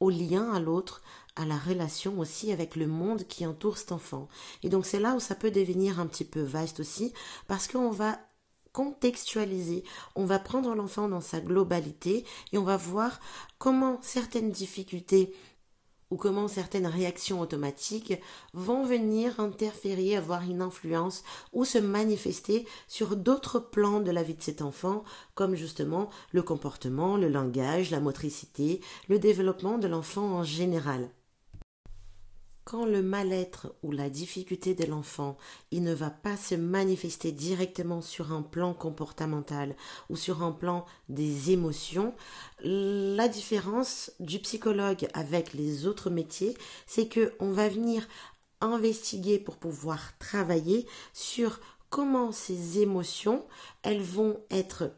au 0.00 0.10
lien 0.10 0.52
à 0.52 0.60
l'autre, 0.60 1.02
à 1.36 1.46
la 1.46 1.56
relation 1.56 2.18
aussi 2.18 2.52
avec 2.52 2.76
le 2.76 2.86
monde 2.86 3.26
qui 3.26 3.46
entoure 3.46 3.78
cet 3.78 3.92
enfant. 3.92 4.28
Et 4.62 4.68
donc 4.68 4.84
c'est 4.84 5.00
là 5.00 5.14
où 5.14 5.20
ça 5.20 5.34
peut 5.34 5.50
devenir 5.50 6.00
un 6.00 6.06
petit 6.06 6.24
peu 6.24 6.42
vaste 6.42 6.80
aussi 6.80 7.12
parce 7.46 7.68
qu'on 7.68 7.90
va 7.90 8.18
contextualiser, 8.72 9.84
on 10.14 10.24
va 10.24 10.38
prendre 10.38 10.74
l'enfant 10.74 11.08
dans 11.08 11.20
sa 11.20 11.40
globalité 11.40 12.24
et 12.52 12.58
on 12.58 12.64
va 12.64 12.78
voir 12.78 13.20
comment 13.58 13.98
certaines 14.02 14.50
difficultés 14.50 15.34
ou 16.12 16.16
comment 16.16 16.46
certaines 16.46 16.86
réactions 16.86 17.40
automatiques 17.40 18.20
vont 18.52 18.84
venir 18.84 19.40
interférer, 19.40 20.14
avoir 20.14 20.42
une 20.42 20.60
influence 20.60 21.24
ou 21.54 21.64
se 21.64 21.78
manifester 21.78 22.66
sur 22.86 23.16
d'autres 23.16 23.58
plans 23.58 24.00
de 24.00 24.10
la 24.10 24.22
vie 24.22 24.34
de 24.34 24.42
cet 24.42 24.60
enfant, 24.60 25.04
comme 25.34 25.54
justement 25.54 26.10
le 26.32 26.42
comportement, 26.42 27.16
le 27.16 27.30
langage, 27.30 27.90
la 27.90 28.00
motricité, 28.00 28.82
le 29.08 29.18
développement 29.18 29.78
de 29.78 29.88
l'enfant 29.88 30.34
en 30.34 30.44
général. 30.44 31.08
Quand 32.72 32.86
le 32.86 33.02
mal-être 33.02 33.74
ou 33.82 33.92
la 33.92 34.08
difficulté 34.08 34.74
de 34.74 34.86
l'enfant, 34.86 35.36
il 35.72 35.82
ne 35.82 35.92
va 35.92 36.08
pas 36.08 36.38
se 36.38 36.54
manifester 36.54 37.30
directement 37.30 38.00
sur 38.00 38.32
un 38.32 38.40
plan 38.40 38.72
comportemental 38.72 39.76
ou 40.08 40.16
sur 40.16 40.42
un 40.42 40.52
plan 40.52 40.86
des 41.10 41.50
émotions, 41.50 42.14
la 42.64 43.28
différence 43.28 44.10
du 44.20 44.38
psychologue 44.38 45.06
avec 45.12 45.52
les 45.52 45.86
autres 45.86 46.08
métiers, 46.08 46.56
c'est 46.86 47.08
que 47.08 47.34
on 47.40 47.50
va 47.50 47.68
venir 47.68 48.08
investiguer 48.62 49.38
pour 49.38 49.58
pouvoir 49.58 50.16
travailler 50.16 50.86
sur 51.12 51.60
comment 51.90 52.32
ces 52.32 52.80
émotions, 52.80 53.44
elles 53.82 54.00
vont 54.00 54.40
être 54.50 54.92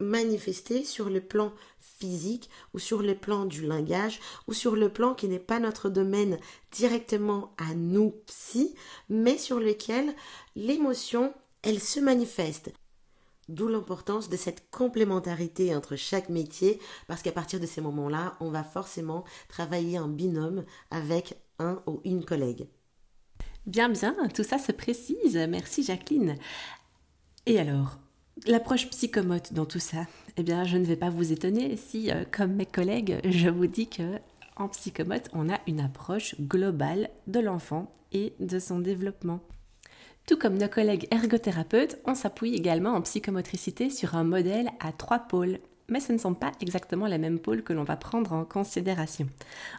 manifester 0.00 0.84
sur 0.84 1.08
le 1.08 1.20
plan 1.20 1.52
physique 1.80 2.50
ou 2.74 2.78
sur 2.78 3.02
le 3.02 3.14
plan 3.14 3.44
du 3.44 3.66
langage 3.66 4.20
ou 4.46 4.52
sur 4.52 4.76
le 4.76 4.88
plan 4.88 5.14
qui 5.14 5.28
n'est 5.28 5.38
pas 5.38 5.58
notre 5.58 5.88
domaine 5.88 6.38
directement 6.70 7.54
à 7.58 7.74
nous 7.74 8.14
psy, 8.26 8.74
mais 9.08 9.38
sur 9.38 9.58
lequel 9.58 10.14
l'émotion, 10.54 11.32
elle 11.62 11.80
se 11.80 12.00
manifeste. 12.00 12.72
D'où 13.48 13.68
l'importance 13.68 14.28
de 14.28 14.36
cette 14.36 14.70
complémentarité 14.70 15.74
entre 15.74 15.94
chaque 15.94 16.28
métier, 16.28 16.80
parce 17.06 17.22
qu'à 17.22 17.30
partir 17.30 17.60
de 17.60 17.66
ces 17.66 17.80
moments-là, 17.80 18.36
on 18.40 18.50
va 18.50 18.64
forcément 18.64 19.24
travailler 19.48 19.98
en 20.00 20.08
binôme 20.08 20.64
avec 20.90 21.34
un 21.60 21.80
ou 21.86 22.00
une 22.04 22.24
collègue. 22.24 22.66
Bien, 23.66 23.88
bien, 23.88 24.16
tout 24.34 24.44
ça 24.44 24.58
se 24.58 24.72
précise. 24.72 25.36
Merci 25.48 25.84
Jacqueline. 25.84 26.36
Et 27.46 27.60
alors, 27.60 27.98
L'approche 28.44 28.90
psychomote 28.90 29.54
dans 29.54 29.64
tout 29.64 29.78
ça, 29.78 30.06
eh 30.36 30.42
bien, 30.42 30.64
je 30.64 30.76
ne 30.76 30.84
vais 30.84 30.96
pas 30.96 31.08
vous 31.08 31.32
étonner 31.32 31.74
si, 31.76 32.10
euh, 32.10 32.24
comme 32.30 32.52
mes 32.52 32.66
collègues, 32.66 33.18
je 33.24 33.48
vous 33.48 33.66
dis 33.66 33.88
que 33.88 34.20
en 34.56 34.68
psychomote, 34.68 35.30
on 35.32 35.48
a 35.48 35.58
une 35.66 35.80
approche 35.80 36.38
globale 36.40 37.08
de 37.26 37.40
l'enfant 37.40 37.90
et 38.12 38.34
de 38.38 38.58
son 38.58 38.78
développement. 38.78 39.40
Tout 40.26 40.36
comme 40.36 40.58
nos 40.58 40.68
collègues 40.68 41.08
ergothérapeutes, 41.10 41.98
on 42.04 42.14
s'appuie 42.14 42.54
également 42.54 42.90
en 42.90 43.00
psychomotricité 43.00 43.88
sur 43.88 44.14
un 44.14 44.24
modèle 44.24 44.70
à 44.80 44.92
trois 44.92 45.20
pôles. 45.20 45.58
Mais 45.88 46.00
ce 46.00 46.12
ne 46.12 46.18
sont 46.18 46.34
pas 46.34 46.52
exactement 46.60 47.06
les 47.06 47.18
mêmes 47.18 47.38
pôles 47.38 47.62
que 47.62 47.72
l'on 47.72 47.84
va 47.84 47.96
prendre 47.96 48.32
en 48.32 48.44
considération. 48.44 49.28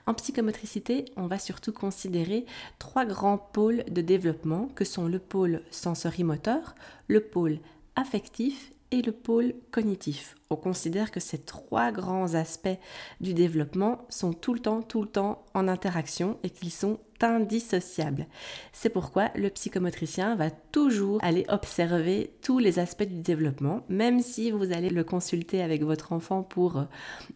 En 0.06 0.14
psychomotricité, 0.14 1.06
on 1.16 1.28
va 1.28 1.38
surtout 1.38 1.74
considérer 1.74 2.46
trois 2.80 3.06
grands 3.06 3.38
pôles 3.38 3.84
de 3.92 4.02
développement 4.02 4.70
que 4.74 4.86
sont 4.86 5.08
le 5.08 5.20
pôle 5.20 5.62
sensorimoteur, 5.70 6.76
le 7.08 7.20
pôle 7.20 7.60
affectif 7.98 8.72
et 8.92 9.02
le 9.02 9.12
pôle 9.12 9.54
cognitif. 9.72 10.36
On 10.50 10.56
considère 10.56 11.12
que 11.12 11.20
ces 11.20 11.40
trois 11.40 11.92
grands 11.92 12.36
aspects 12.36 12.80
du 13.20 13.34
développement 13.34 14.06
sont 14.08 14.32
tout 14.32 14.54
le 14.54 14.62
temps, 14.62 14.82
tout 14.82 15.02
le 15.02 15.10
temps 15.10 15.44
en 15.54 15.68
interaction 15.68 16.38
et 16.44 16.50
qu'ils 16.50 16.72
sont 16.72 17.00
indissociables. 17.22 18.28
C'est 18.72 18.90
pourquoi 18.90 19.30
le 19.36 19.50
psychomotricien 19.50 20.36
va 20.36 20.52
toujours 20.52 21.20
aller 21.22 21.46
observer 21.50 22.32
tous 22.42 22.60
les 22.60 22.80
aspects 22.80 23.04
du 23.04 23.20
développement, 23.20 23.84
même 23.90 24.22
si 24.22 24.52
vous 24.52 24.72
allez 24.72 24.90
le 24.90 25.04
consulter 25.04 25.62
avec 25.62 25.84
votre 25.84 26.14
enfant 26.14 26.44
pour 26.44 26.86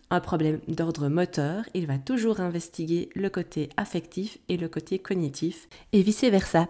un 0.09 0.19
problème 0.19 0.61
d'ordre 0.67 1.09
moteur, 1.09 1.63
il 1.73 1.87
va 1.87 1.97
toujours 1.97 2.39
investiguer 2.39 3.09
le 3.15 3.29
côté 3.29 3.69
affectif 3.75 4.37
et 4.47 4.55
le 4.55 4.69
côté 4.69 4.99
cognitif 4.99 5.67
et 5.91 6.01
vice-versa. 6.01 6.67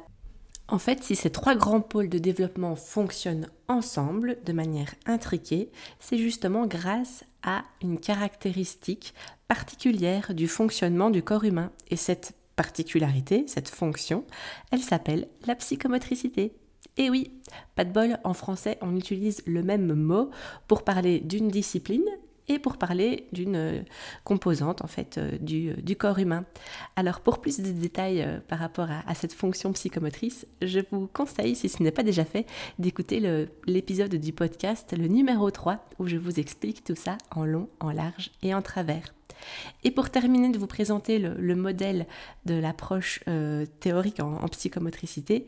En 0.71 0.79
fait, 0.79 1.03
si 1.03 1.17
ces 1.17 1.29
trois 1.29 1.53
grands 1.53 1.81
pôles 1.81 2.07
de 2.07 2.17
développement 2.17 2.77
fonctionnent 2.77 3.49
ensemble 3.67 4.37
de 4.45 4.53
manière 4.53 4.95
intriquée, 5.05 5.69
c'est 5.99 6.17
justement 6.17 6.65
grâce 6.65 7.25
à 7.43 7.65
une 7.81 7.99
caractéristique 7.99 9.13
particulière 9.49 10.33
du 10.33 10.47
fonctionnement 10.47 11.09
du 11.09 11.23
corps 11.23 11.43
humain. 11.43 11.71
Et 11.89 11.97
cette 11.97 12.35
particularité, 12.55 13.43
cette 13.47 13.67
fonction, 13.67 14.23
elle 14.71 14.79
s'appelle 14.79 15.27
la 15.45 15.55
psychomotricité. 15.55 16.53
Et 16.95 17.09
oui, 17.09 17.33
pas 17.75 17.83
de 17.83 17.91
bol, 17.91 18.17
en 18.23 18.33
français, 18.33 18.77
on 18.81 18.95
utilise 18.95 19.43
le 19.45 19.63
même 19.63 19.93
mot 19.93 20.29
pour 20.69 20.85
parler 20.85 21.19
d'une 21.19 21.49
discipline 21.49 22.05
et 22.47 22.59
pour 22.59 22.77
parler 22.77 23.27
d'une 23.31 23.55
euh, 23.55 23.81
composante 24.23 24.83
en 24.83 24.87
fait 24.87 25.17
euh, 25.17 25.37
du, 25.39 25.73
du, 25.73 25.95
corps 25.95 26.19
humain. 26.19 26.45
Alors 26.95 27.21
pour 27.21 27.41
plus 27.41 27.59
de 27.59 27.71
détails 27.71 28.21
euh, 28.21 28.39
par 28.47 28.59
rapport 28.59 28.89
à, 28.89 29.15
cette 29.15 29.33
fonction 29.33 29.71
psychomotrice, 29.73 30.47
je 30.61 30.79
vous 30.91 31.07
conseille, 31.07 31.55
si 31.55 31.69
ce 31.69 31.83
n'est 31.83 31.91
pas 31.91 32.03
déjà 32.03 32.25
fait, 32.25 32.45
d'écouter 32.79 33.47
l'épisode 33.67 34.15
du 34.15 34.33
podcast, 34.33 34.95
le 34.97 35.07
numéro 35.07 35.51
3, 35.51 35.85
où 35.99 36.07
je 36.07 36.17
vous 36.17 36.39
explique 36.39 36.83
tout 36.83 36.95
ça 36.95 37.17
en 37.31 37.45
long, 37.45 37.69
en 37.79 37.91
large 37.91 38.31
et 38.41 38.53
en 38.53 38.61
travers. 38.61 39.13
Et 39.83 39.91
pour 39.91 40.09
terminer 40.09 40.49
de 40.49 40.57
vous 40.57 40.67
présenter 40.67 41.19
le, 41.19 41.55
modèle 41.55 42.07
de 42.45 42.55
l'approche 42.55 43.21
théorique 43.79 44.19
en, 44.19 44.47
psychomotricité, 44.47 45.45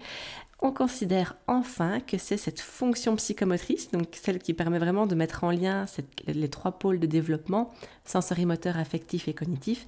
on 0.62 0.72
considère 0.72 1.36
enfin 1.48 2.00
que 2.00 2.18
c'est 2.18 2.38
cette 2.38 2.62
fonction 2.62 3.16
psychomotrice, 3.18 3.92
donc 3.92 4.08
celle 4.14 4.40
qui 4.40 4.54
permet 4.54 4.80
vraiment 4.80 5.08
de 5.08 5.16
mettre 5.16 5.44
en 5.44 5.52
lien 5.52 5.86
les 6.26 6.50
trois 6.50 6.72
pôles 6.72 7.00
de 7.00 7.06
développement, 7.06 7.72
sensorimoteur, 8.06 8.78
affectif 8.78 9.28
et 9.28 9.34
cognitif, 9.34 9.88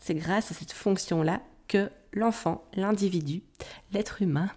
c'est 0.00 0.14
grâce 0.14 0.50
à 0.50 0.54
cette 0.54 0.72
fonction-là 0.72 1.40
que 1.68 1.90
l'enfant, 2.12 2.64
l'individu, 2.74 3.42
l'être 3.92 4.22
humain, 4.22 4.50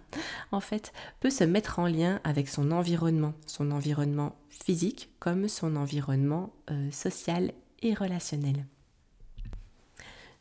en 0.52 0.60
fait, 0.60 0.92
peut 1.20 1.30
se 1.30 1.44
mettre 1.44 1.78
en 1.78 1.86
lien 1.86 2.20
avec 2.24 2.48
son 2.48 2.70
environnement, 2.70 3.34
son 3.46 3.70
environnement 3.70 4.36
physique 4.50 5.10
comme 5.18 5.48
son 5.48 5.76
environnement 5.76 6.52
euh, 6.70 6.90
social 6.90 7.52
et 7.82 7.94
relationnel. 7.94 8.64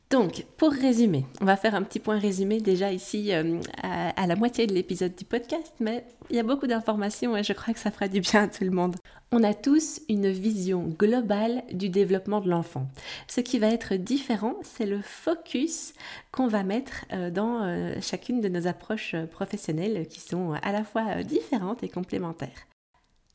Donc, 0.09 0.45
pour 0.55 0.71
résumer, 0.71 1.25
on 1.41 1.45
va 1.45 1.57
faire 1.57 1.75
un 1.75 1.83
petit 1.83 1.99
point 1.99 2.17
résumé 2.17 2.61
déjà 2.61 2.93
ici 2.93 3.33
euh, 3.33 3.59
à, 3.83 4.25
la 4.25 4.37
moitié 4.37 4.65
de 4.65 4.73
l'épisode 4.73 5.13
du 5.13 5.25
podcast, 5.25 5.73
mais 5.81 6.05
il 6.29 6.37
y 6.37 6.39
a 6.39 6.43
beaucoup 6.43 6.65
d'informations 6.65 7.35
et 7.35 7.43
je 7.43 7.51
crois 7.51 7.73
que 7.73 7.79
ça 7.79 7.91
fera 7.91 8.07
du 8.07 8.21
bien 8.21 8.43
à 8.43 8.47
tout 8.47 8.63
le 8.63 8.71
monde. 8.71 8.95
On 9.33 9.43
a 9.43 9.53
tous 9.53 9.99
une 10.07 10.29
vision 10.29 10.83
globale 10.97 11.61
du 11.73 11.89
développement 11.89 12.39
de 12.39 12.49
l'enfant. 12.49 12.87
Ce 13.27 13.41
qui 13.41 13.59
va 13.59 13.67
être 13.67 13.95
différent, 13.95 14.55
c'est 14.63 14.85
le 14.85 15.01
focus 15.01 15.93
qu'on 16.31 16.47
va 16.47 16.63
mettre 16.63 17.03
euh, 17.11 17.29
dans 17.29 17.65
euh, 17.65 17.95
chacune 17.99 18.39
de 18.39 18.47
nos 18.47 18.65
approches 18.65 19.13
professionnelles 19.31 20.07
qui 20.07 20.21
sont 20.21 20.53
à 20.53 20.71
la 20.71 20.85
fois 20.85 21.21
différentes 21.23 21.83
et 21.83 21.89
complémentaires. 21.89 22.67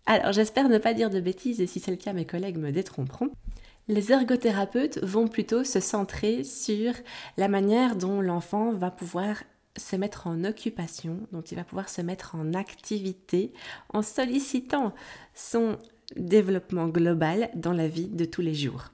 Alors, 0.06 0.32
j'espère 0.32 0.71
ne 0.71 0.78
pas 0.78 0.94
dire 0.94 1.11
de 1.11 1.21
bêtises 1.21 1.61
et 1.61 1.66
si 1.66 1.80
c'est 1.80 1.90
le 1.90 1.99
cas, 1.99 2.14
mes 2.14 2.25
collègues 2.25 2.56
me 2.56 2.73
détromperont. 2.73 3.28
Les 3.89 4.12
ergothérapeutes 4.12 5.03
vont 5.03 5.27
plutôt 5.27 5.65
se 5.65 5.81
centrer 5.81 6.45
sur 6.45 6.93
la 7.37 7.49
manière 7.49 7.97
dont 7.97 8.21
l'enfant 8.21 8.73
va 8.73 8.91
pouvoir 8.93 9.43
se 9.77 9.97
mettre 9.97 10.29
en 10.29 10.45
occupation, 10.45 11.19
dont 11.33 11.43
il 11.43 11.57
va 11.57 11.65
pouvoir 11.65 11.89
se 11.89 12.01
mettre 12.01 12.37
en 12.37 12.55
activité 12.55 13.53
en 13.93 14.03
sollicitant 14.03 14.95
son 15.35 15.79
développement 16.17 16.89
global 16.89 17.51
dans 17.55 17.73
la 17.73 17.89
vie 17.89 18.09
de 18.09 18.25
tous 18.25 18.43
les 18.43 18.55
jours. 18.55 18.91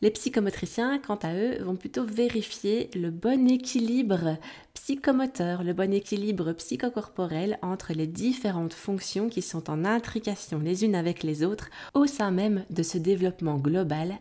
Les 0.00 0.10
psychomotriciens, 0.10 1.00
quant 1.00 1.18
à 1.22 1.34
eux, 1.34 1.60
vont 1.60 1.74
plutôt 1.74 2.04
vérifier 2.04 2.88
le 2.94 3.10
bon 3.10 3.48
équilibre 3.48 4.36
psychomoteur, 4.74 5.64
le 5.64 5.72
bon 5.72 5.92
équilibre 5.92 6.52
psychocorporel 6.52 7.58
entre 7.62 7.92
les 7.92 8.06
différentes 8.06 8.74
fonctions 8.74 9.28
qui 9.28 9.42
sont 9.42 9.68
en 9.68 9.84
intrication 9.84 10.60
les 10.60 10.84
unes 10.84 10.94
avec 10.94 11.24
les 11.24 11.42
autres 11.42 11.68
au 11.94 12.06
sein 12.06 12.30
même 12.30 12.64
de 12.70 12.84
ce 12.84 12.96
développement 12.96 13.56
global. 13.56 14.18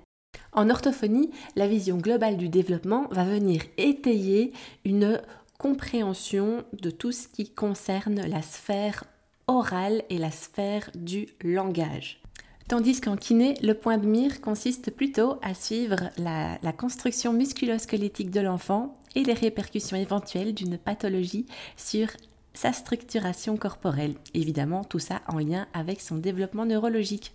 En 0.51 0.71
orthophonie, 0.71 1.29
la 1.55 1.67
vision 1.67 1.97
globale 1.97 2.37
du 2.37 2.49
développement 2.49 3.07
va 3.11 3.23
venir 3.23 3.61
étayer 3.77 4.53
une 4.83 5.21
compréhension 5.59 6.63
de 6.73 6.89
tout 6.89 7.11
ce 7.11 7.27
qui 7.27 7.51
concerne 7.51 8.21
la 8.27 8.41
sphère 8.41 9.03
orale 9.45 10.01
et 10.09 10.17
la 10.17 10.31
sphère 10.31 10.89
du 10.95 11.27
langage. 11.43 12.19
Tandis 12.67 12.99
qu'en 12.99 13.15
kiné, 13.15 13.53
le 13.63 13.73
point 13.73 13.97
de 13.97 14.05
mire 14.05 14.41
consiste 14.41 14.91
plutôt 14.91 15.37
à 15.41 15.53
suivre 15.53 16.09
la, 16.17 16.57
construction 16.73 17.31
musculo-squelettique 17.31 18.29
de 18.29 18.41
l'enfant 18.41 18.97
et 19.15 19.23
les 19.23 19.33
répercussions 19.33 19.95
éventuelles 19.95 20.53
d'une 20.53 20.77
pathologie 20.77 21.45
sur 21.77 22.09
sa 22.53 22.73
structuration 22.73 23.55
corporelle. 23.55 24.15
Évidemment, 24.33 24.83
tout 24.83 24.99
ça 24.99 25.21
en 25.27 25.39
lien 25.39 25.65
avec 25.73 26.01
son 26.01 26.17
développement 26.17 26.65
neurologique. 26.65 27.31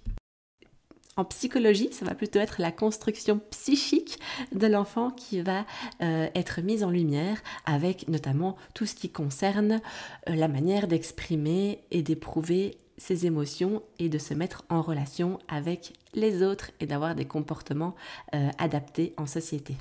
En 1.17 1.25
psychologie, 1.25 1.91
ça 1.93 2.05
va 2.05 2.15
plutôt 2.15 2.39
être 2.39 2.61
la 2.61 2.73
construction 2.73 3.41
psychique 3.51 4.19
de 4.53 4.67
l'enfant 4.67 5.11
qui 5.11 5.41
va 5.41 5.65
euh, 6.03 6.29
être 6.35 6.61
mise 6.61 6.85
en 6.85 6.91
lumière 6.91 7.43
avec 7.65 8.09
notamment 8.09 8.57
tout 8.75 8.87
ce 8.87 8.95
qui 8.95 9.11
concerne 9.11 9.81
euh, 10.29 10.35
la 10.35 10.49
manière 10.49 10.89
d'exprimer 10.89 11.81
et 11.91 12.03
d'éprouver 12.03 12.79
ses 13.03 13.27
émotions 13.27 13.83
et 13.99 14.09
de 14.09 14.19
se 14.19 14.33
mettre 14.33 14.65
en 14.71 14.81
relation 14.81 15.39
avec 15.49 15.93
les 16.15 16.43
autres 16.43 16.71
et 16.81 16.87
d'avoir 16.87 17.15
des 17.15 17.25
comportements 17.25 17.95
euh, 18.35 18.49
adaptés 18.59 19.13
en 19.17 19.27
société. 19.27 19.77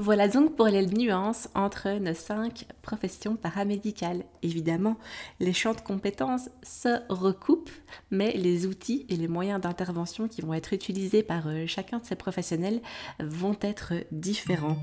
Voilà 0.00 0.28
donc 0.28 0.54
pour 0.54 0.66
les 0.66 0.86
nuances 0.86 1.48
entre 1.56 1.98
nos 1.98 2.14
cinq 2.14 2.66
professions 2.82 3.34
paramédicales. 3.34 4.24
Évidemment, 4.42 4.96
les 5.40 5.52
champs 5.52 5.74
de 5.74 5.80
compétences 5.80 6.48
se 6.62 7.00
recoupent, 7.08 7.70
mais 8.12 8.30
les 8.32 8.66
outils 8.66 9.06
et 9.08 9.16
les 9.16 9.26
moyens 9.26 9.60
d'intervention 9.60 10.28
qui 10.28 10.40
vont 10.40 10.54
être 10.54 10.72
utilisés 10.72 11.24
par 11.24 11.48
euh, 11.48 11.66
chacun 11.66 11.98
de 11.98 12.06
ces 12.06 12.14
professionnels 12.14 12.80
vont 13.18 13.56
être 13.60 13.94
différents. 14.12 14.78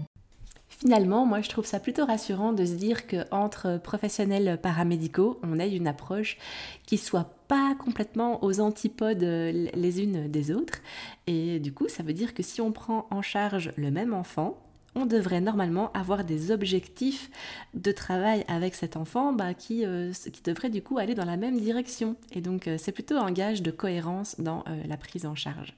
Finalement, 0.80 1.26
moi 1.26 1.42
je 1.42 1.50
trouve 1.50 1.66
ça 1.66 1.80
plutôt 1.80 2.06
rassurant 2.06 2.52
de 2.52 2.66
se 2.66 2.74
dire 2.74 3.08
qu'entre 3.08 3.80
professionnels 3.82 4.60
paramédicaux, 4.62 5.40
on 5.42 5.60
a 5.60 5.66
une 5.66 5.88
approche 5.88 6.38
qui 6.86 6.98
soit 6.98 7.32
pas 7.48 7.76
complètement 7.76 8.44
aux 8.44 8.60
antipodes 8.60 9.24
les 9.24 10.02
unes 10.02 10.28
des 10.30 10.52
autres. 10.52 10.80
Et 11.28 11.60
du 11.60 11.74
coup, 11.74 11.88
ça 11.88 12.04
veut 12.04 12.14
dire 12.14 12.34
que 12.34 12.44
si 12.44 12.60
on 12.60 12.72
prend 12.72 13.08
en 13.10 13.22
charge 13.22 13.72
le 13.78 13.90
même 13.90 14.14
enfant, 14.14 14.58
on 14.96 15.06
devrait 15.06 15.42
normalement 15.42 15.92
avoir 15.92 16.24
des 16.24 16.52
objectifs 16.52 17.30
de 17.74 17.92
travail 17.92 18.46
avec 18.48 18.76
cet 18.76 18.96
enfant 18.96 19.34
bah, 19.34 19.54
qui, 19.54 19.86
euh, 19.86 20.14
devraient 20.44 20.70
du 20.70 20.82
coup 20.82 20.98
aller 20.98 21.14
dans 21.16 21.26
la 21.26 21.38
même 21.38 21.60
direction. 21.60 22.16
Et 22.32 22.42
donc 22.42 22.68
euh, 22.68 22.78
c'est 22.78 22.94
plutôt 22.94 23.18
un 23.18 23.32
gage 23.32 23.62
de 23.62 23.72
cohérence 23.72 24.40
dans 24.40 24.64
euh, 24.68 24.82
la 24.88 24.98
prise 24.98 25.26
en 25.26 25.36
charge. 25.36 25.74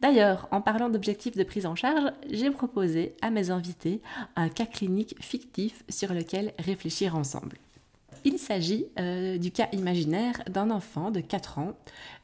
D'ailleurs, 0.00 0.48
en 0.50 0.60
parlant 0.60 0.90
d'objectifs 0.90 1.36
de 1.36 1.44
prise 1.44 1.66
en 1.66 1.74
charge, 1.74 2.12
j'ai 2.30 2.50
proposé 2.50 3.14
à 3.22 3.30
mes 3.30 3.50
invités 3.50 4.02
un 4.36 4.48
cas 4.48 4.66
clinique 4.66 5.16
fictif 5.20 5.84
sur 5.88 6.12
lequel 6.12 6.52
réfléchir 6.58 7.16
ensemble. 7.16 7.56
Il 8.24 8.40
s'agit 8.40 8.86
euh, 8.98 9.38
du 9.38 9.52
cas 9.52 9.68
imaginaire 9.72 10.42
d'un 10.50 10.70
enfant 10.70 11.12
de 11.12 11.20
4 11.20 11.60
ans 11.60 11.76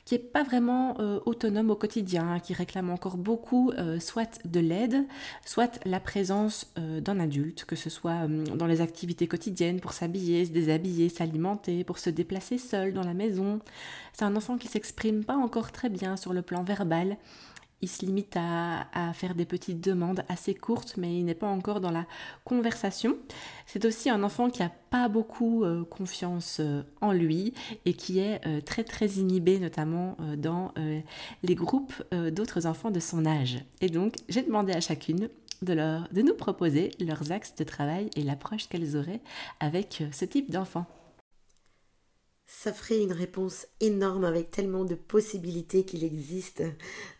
qui 0.05 0.15
n'est 0.15 0.21
pas 0.21 0.43
vraiment 0.43 0.97
euh, 0.99 1.21
autonome 1.27 1.71
au 1.71 1.77
quotidien, 1.77 2.41
qui 2.41 2.55
réclame 2.55 2.91
encore 2.91 3.17
beaucoup 3.17 3.71
euh, 3.71 4.01
soit 4.01 4.45
de 4.45 4.59
l'aide, 4.59 5.05
soit 5.47 5.79
la 5.87 6.01
présence 6.01 6.73
d'un 6.77 7.21
adulte, 7.21 7.65
que 7.67 7.77
ce 7.77 7.89
soit 7.89 8.27
dans 8.27 8.67
les 8.67 8.81
activités 8.81 9.29
quotidiennes 9.29 9.79
pour 9.79 9.93
s'habiller, 9.93 10.45
se 10.45 10.51
déshabiller, 10.51 11.09
s'alimenter, 11.09 11.85
pour 11.85 11.99
se 11.99 12.11
déplacer 12.11 12.59
seul 12.59 12.93
dans 12.93 13.05
la 13.05 13.15
maison. 13.15 13.61
C'est 14.13 14.25
un 14.25 14.35
enfant 14.35 14.59
qui 14.59 14.67
s'exprime 14.67 15.25
pas 15.25 15.37
encore 15.37 15.71
très 15.71 15.89
bien 15.89 16.17
sur 16.17 16.33
le 16.33 16.43
plan 16.43 16.65
verbal 16.65 17.17
il 17.83 17.89
se 17.89 18.07
limite 18.07 18.37
à, 18.37 19.13
faire 19.13 19.35
des 19.35 19.45
petites 19.45 19.81
demandes 19.81 20.25
assez 20.29 20.55
courtes, 20.55 20.95
mais 20.97 21.19
il 21.19 21.25
n'est 21.25 21.35
pas 21.35 21.49
encore 21.49 21.81
dans 21.81 21.91
la 21.91 22.07
conversation. 22.45 23.17
C'est 23.67 23.85
aussi 23.85 24.09
un 24.09 24.23
enfant 24.23 24.49
qui 24.51 24.63
n'a 24.63 24.71
pas 24.91 25.09
beaucoup 25.09 25.65
euh, 25.65 25.85
confiance 25.85 26.59
euh, 26.61 26.83
en 27.01 27.13
lui 27.13 27.55
et 27.85 27.95
qui 27.95 28.21
est 28.21 28.41
euh, 28.47 28.61
très 28.61 28.85
très 28.85 29.07
inhibé, 29.07 29.59
notamment 29.59 30.17
dans 30.37 30.73
les 31.43 31.55
groupes 31.55 31.93
d'autres 32.31 32.67
enfants 32.67 32.91
de 32.91 33.01
son 33.01 33.27
âge. 33.27 33.59
Et 33.81 33.89
donc, 33.89 34.15
j'ai 34.29 34.43
demandé 34.43 34.73
à 34.73 34.81
chacune 34.81 35.29
de, 35.63 35.73
leur, 35.73 36.09
de 36.13 36.23
nous 36.23 36.35
proposer 36.35 36.91
leurs 37.01 37.33
axes 37.33 37.55
de 37.57 37.65
travail 37.65 38.11
et 38.17 38.23
l'approche 38.23 38.69
qu'elles 38.69 38.97
auraient 38.97 39.21
avec 39.61 40.05
ce 40.13 40.25
type 40.25 40.51
d'enfant. 40.51 40.87
Ça 42.61 42.73
ferait 42.73 43.03
une 43.03 43.13
réponse 43.13 43.67
énorme 43.81 44.25
avec 44.25 44.51
tellement 44.51 44.85
de 44.85 44.95
possibilités 44.95 45.85
qu'il 45.85 46.05
existe 46.05 46.63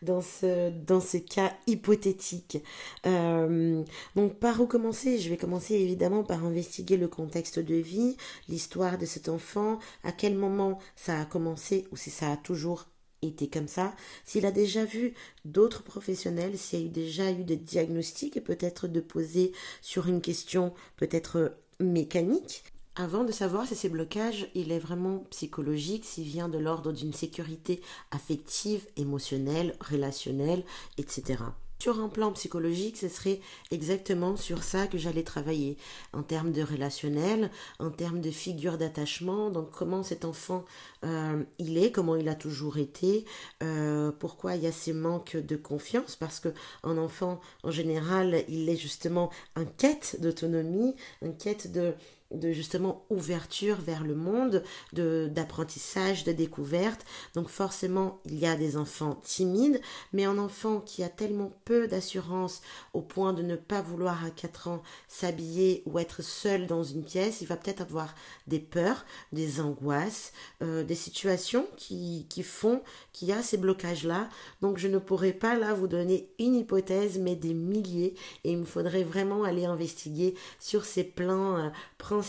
dans 0.01 0.21
ce, 0.21 0.69
dans 0.69 1.01
ce 1.01 1.17
cas 1.17 1.53
hypothétique. 1.67 2.59
Euh, 3.05 3.83
donc 4.15 4.39
par 4.39 4.61
où 4.61 4.67
commencer? 4.67 5.17
Je 5.19 5.29
vais 5.29 5.37
commencer 5.37 5.73
évidemment 5.73 6.23
par 6.23 6.45
investiguer 6.45 6.95
le 6.95 7.07
contexte 7.07 7.59
de 7.59 7.75
vie, 7.75 8.15
l'histoire 8.47 8.97
de 8.97 9.05
cet 9.05 9.27
enfant, 9.27 9.79
à 10.03 10.11
quel 10.13 10.35
moment 10.35 10.79
ça 10.95 11.19
a 11.19 11.25
commencé 11.25 11.87
ou 11.91 11.97
si 11.97 12.09
ça 12.09 12.31
a 12.31 12.37
toujours 12.37 12.85
été 13.21 13.49
comme 13.49 13.67
ça, 13.67 13.93
s'il 14.23 14.45
a 14.45 14.51
déjà 14.51 14.85
vu 14.85 15.13
d'autres 15.45 15.83
professionnels, 15.83 16.57
s'il 16.57 16.87
a 16.87 16.89
déjà 16.89 17.31
eu 17.31 17.43
des 17.43 17.57
diagnostics 17.57 18.37
et 18.37 18.41
peut-être 18.41 18.87
de 18.87 19.01
poser 19.01 19.51
sur 19.81 20.07
une 20.07 20.21
question 20.21 20.73
peut-être 20.95 21.57
mécanique 21.79 22.63
avant 22.95 23.23
de 23.23 23.31
savoir 23.31 23.65
si 23.65 23.75
ces 23.75 23.89
blocages, 23.89 24.47
il 24.53 24.71
est 24.71 24.79
vraiment 24.79 25.25
psychologique, 25.31 26.05
s'il 26.05 26.25
vient 26.25 26.49
de 26.49 26.59
l'ordre 26.59 26.91
d'une 26.91 27.13
sécurité 27.13 27.81
affective, 28.11 28.85
émotionnelle, 28.97 29.75
relationnelle, 29.79 30.63
etc. 30.97 31.37
Sur 31.79 31.99
un 31.99 32.07
plan 32.07 32.31
psychologique, 32.31 32.95
ce 32.95 33.09
serait 33.09 33.41
exactement 33.69 34.37
sur 34.37 34.63
ça 34.63 34.87
que 34.87 34.97
j'allais 34.97 35.23
travailler, 35.23 35.75
en 36.13 36.23
termes 36.23 36.53
de 36.53 36.61
relationnel, 36.61 37.51
en 37.79 37.89
termes 37.89 38.21
de 38.21 38.31
figure 38.31 38.77
d'attachement, 38.77 39.49
donc 39.49 39.71
comment 39.71 40.01
cet 40.01 40.23
enfant 40.23 40.63
euh, 41.03 41.43
il 41.59 41.77
est, 41.77 41.91
comment 41.91 42.15
il 42.15 42.29
a 42.29 42.35
toujours 42.35 42.77
été, 42.77 43.25
euh, 43.63 44.13
pourquoi 44.17 44.55
il 44.55 44.63
y 44.63 44.67
a 44.67 44.71
ces 44.71 44.93
manques 44.93 45.35
de 45.35 45.57
confiance, 45.57 46.15
parce 46.15 46.39
que 46.39 46.49
un 46.83 46.97
enfant, 46.97 47.41
en 47.63 47.71
général, 47.71 48.45
il 48.47 48.69
est 48.69 48.77
justement 48.77 49.29
en 49.57 49.65
quête 49.65 50.17
d'autonomie, 50.21 50.95
en 51.21 51.31
quête 51.31 51.73
de 51.73 51.95
de 52.33 52.51
justement 52.51 53.05
ouverture 53.09 53.77
vers 53.77 54.03
le 54.03 54.15
monde, 54.15 54.63
de 54.93 55.29
d'apprentissage, 55.31 56.23
de 56.23 56.31
découverte. 56.31 57.05
Donc 57.35 57.49
forcément, 57.49 58.19
il 58.25 58.39
y 58.39 58.45
a 58.45 58.55
des 58.55 58.77
enfants 58.77 59.19
timides, 59.23 59.81
mais 60.11 60.25
un 60.25 60.37
enfant 60.37 60.79
qui 60.79 61.03
a 61.03 61.09
tellement 61.09 61.53
peu 61.65 61.87
d'assurance 61.87 62.61
au 62.93 63.01
point 63.01 63.33
de 63.33 63.41
ne 63.41 63.55
pas 63.55 63.81
vouloir 63.81 64.23
à 64.25 64.29
4 64.29 64.67
ans 64.67 64.83
s'habiller 65.07 65.83
ou 65.85 65.99
être 65.99 66.21
seul 66.21 66.67
dans 66.67 66.83
une 66.83 67.03
pièce, 67.03 67.41
il 67.41 67.47
va 67.47 67.57
peut-être 67.57 67.81
avoir 67.81 68.13
des 68.47 68.59
peurs, 68.59 69.05
des 69.31 69.61
angoisses, 69.61 70.33
euh, 70.61 70.83
des 70.83 70.95
situations 70.95 71.67
qui, 71.77 72.25
qui 72.29 72.43
font 72.43 72.81
qu'il 73.11 73.27
y 73.27 73.31
a 73.31 73.41
ces 73.41 73.57
blocages-là. 73.57 74.29
Donc 74.61 74.77
je 74.77 74.87
ne 74.87 74.97
pourrais 74.97 75.33
pas 75.33 75.55
là 75.55 75.73
vous 75.73 75.87
donner 75.87 76.29
une 76.39 76.55
hypothèse, 76.55 77.19
mais 77.19 77.35
des 77.35 77.53
milliers, 77.53 78.15
et 78.43 78.51
il 78.51 78.57
me 78.57 78.65
faudrait 78.65 79.03
vraiment 79.03 79.43
aller 79.43 79.65
investiguer 79.65 80.35
sur 80.59 80.85
ces 80.85 81.03
plans 81.03 81.57
euh, 81.57 81.69
principaux. 81.97 82.22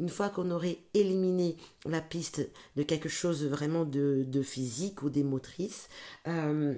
Une 0.00 0.08
fois 0.08 0.28
qu'on 0.28 0.50
aurait 0.50 0.78
éliminé 0.94 1.56
la 1.84 2.00
piste 2.00 2.48
de 2.76 2.82
quelque 2.82 3.08
chose 3.08 3.44
vraiment 3.46 3.84
de, 3.84 4.42
physique 4.42 5.02
ou 5.02 5.10
des 5.10 5.24
motrices, 5.24 5.88
euh, 6.28 6.74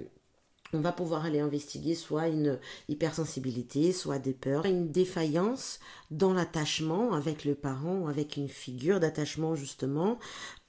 on 0.73 0.79
va 0.79 0.91
pouvoir 0.91 1.25
aller 1.25 1.39
investiguer 1.39 1.95
soit 1.95 2.27
une 2.27 2.59
hypersensibilité, 2.87 3.91
soit 3.91 4.19
des 4.19 4.33
peurs, 4.33 4.65
une 4.65 4.91
défaillance 4.91 5.79
dans 6.11 6.33
l'attachement 6.33 7.13
avec 7.13 7.43
le 7.43 7.55
parent, 7.55 8.07
avec 8.07 8.37
une 8.37 8.49
figure 8.49 8.99
d'attachement 8.99 9.55
justement, 9.55 10.19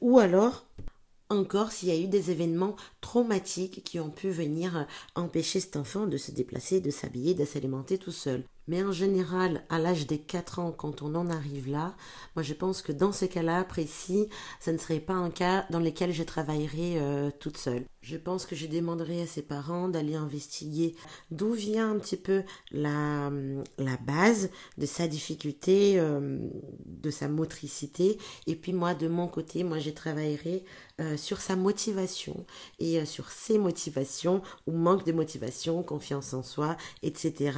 ou 0.00 0.18
alors 0.18 0.64
encore 1.28 1.70
s'il 1.70 1.88
y 1.88 1.92
a 1.92 1.98
eu 1.98 2.08
des 2.08 2.30
événements 2.30 2.76
traumatiques 3.00 3.84
qui 3.84 4.00
ont 4.00 4.10
pu 4.10 4.30
venir 4.30 4.86
empêcher 5.14 5.60
cet 5.60 5.76
enfant 5.76 6.06
de 6.06 6.16
se 6.16 6.32
déplacer, 6.32 6.80
de 6.80 6.90
s'habiller, 6.90 7.34
de 7.34 7.44
s'alimenter 7.44 7.98
tout 7.98 8.10
seul. 8.10 8.42
Mais 8.68 8.82
en 8.82 8.92
général, 8.92 9.64
à 9.68 9.78
l'âge 9.78 10.06
des 10.06 10.18
4 10.18 10.58
ans, 10.58 10.72
quand 10.72 11.02
on 11.02 11.14
en 11.14 11.28
arrive 11.28 11.68
là, 11.68 11.94
moi 12.36 12.42
je 12.42 12.54
pense 12.54 12.82
que 12.82 12.92
dans 12.92 13.12
ce 13.12 13.24
cas-là 13.24 13.64
précis, 13.64 14.28
ça 14.60 14.72
ne 14.72 14.78
serait 14.78 15.00
pas 15.00 15.14
un 15.14 15.30
cas 15.30 15.66
dans 15.70 15.80
lequel 15.80 16.12
je 16.12 16.22
travaillerais 16.22 16.96
euh, 16.98 17.30
toute 17.40 17.56
seule. 17.56 17.84
Je 18.02 18.16
pense 18.16 18.46
que 18.46 18.56
je 18.56 18.66
demanderai 18.66 19.22
à 19.22 19.26
ses 19.26 19.42
parents 19.42 19.88
d'aller 19.88 20.14
investiguer 20.14 20.94
d'où 21.30 21.52
vient 21.52 21.90
un 21.90 21.98
petit 21.98 22.16
peu 22.16 22.44
la, 22.70 23.30
la 23.78 23.96
base 23.98 24.50
de 24.78 24.86
sa 24.86 25.06
difficulté, 25.06 25.98
euh, 25.98 26.38
de 26.86 27.10
sa 27.10 27.28
motricité. 27.28 28.18
Et 28.46 28.56
puis 28.56 28.72
moi, 28.72 28.94
de 28.94 29.08
mon 29.08 29.28
côté, 29.28 29.64
moi 29.64 29.78
je 29.78 29.90
travaillerai 29.90 30.64
euh, 31.00 31.16
sur 31.16 31.40
sa 31.40 31.56
motivation 31.56 32.44
et 32.78 33.04
sur 33.04 33.30
ses 33.30 33.58
motivations 33.58 34.42
ou 34.66 34.72
manque 34.72 35.04
de 35.04 35.12
motivation, 35.12 35.82
confiance 35.82 36.34
en 36.34 36.42
soi, 36.42 36.76
etc 37.02 37.50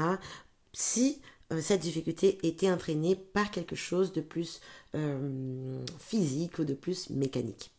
si 0.73 1.21
euh, 1.53 1.61
cette 1.61 1.81
difficulté 1.81 2.39
était 2.43 2.71
entraînée 2.71 3.17
par 3.17 3.51
quelque 3.51 3.77
chose 3.77 4.13
de 4.13 4.21
plus 4.21 4.61
euh, 4.95 5.79
physique 5.99 6.59
ou 6.59 6.65
de 6.65 6.75
plus 6.75 7.11
mécanique. 7.11 7.71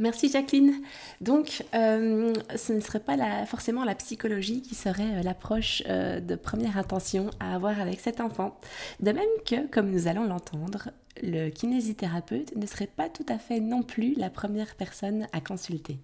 Merci 0.00 0.28
Jacqueline. 0.30 0.80
Donc, 1.20 1.64
euh, 1.74 2.32
ce 2.54 2.72
ne 2.72 2.78
serait 2.78 3.00
pas 3.00 3.16
forcément 3.46 3.84
la 3.84 3.96
psychologie 3.96 4.62
qui 4.62 4.76
serait 4.76 5.24
l'approche 5.24 5.82
de 5.82 6.34
première 6.36 6.78
intention 6.78 7.30
à 7.40 7.56
avoir 7.56 7.80
avec 7.80 7.98
cet 7.98 8.20
enfant. 8.20 8.60
De 9.00 9.10
même 9.10 9.24
que, 9.44 9.66
comme 9.66 9.90
nous 9.90 10.06
allons 10.06 10.22
l'entendre, 10.22 10.90
le 11.20 11.50
kinésithérapeute 11.50 12.54
ne 12.54 12.66
serait 12.66 12.86
pas 12.86 13.08
tout 13.08 13.26
à 13.28 13.38
fait 13.38 13.58
non 13.58 13.82
plus 13.82 14.14
la 14.14 14.30
première 14.30 14.76
personne 14.76 15.26
à 15.32 15.40
consulter. 15.40 15.98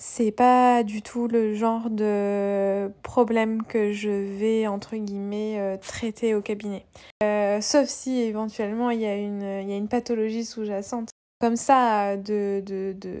C'est 0.00 0.30
pas 0.30 0.84
du 0.84 1.02
tout 1.02 1.26
le 1.26 1.56
genre 1.56 1.90
de 1.90 2.88
problème 3.02 3.64
que 3.64 3.90
je 3.90 4.08
vais, 4.08 4.68
entre 4.68 4.96
guillemets, 4.96 5.58
euh, 5.58 5.76
traiter 5.76 6.36
au 6.36 6.40
cabinet. 6.40 6.86
Euh, 7.24 7.60
sauf 7.60 7.88
si 7.88 8.20
éventuellement 8.20 8.90
il 8.90 9.00
y, 9.00 9.06
a 9.06 9.16
une, 9.16 9.42
y 9.42 9.72
a 9.72 9.76
une 9.76 9.88
pathologie 9.88 10.44
sous-jacente. 10.44 11.08
Comme 11.40 11.56
ça, 11.56 12.16
de, 12.16 12.62
de, 12.64 12.94
de, 12.96 13.12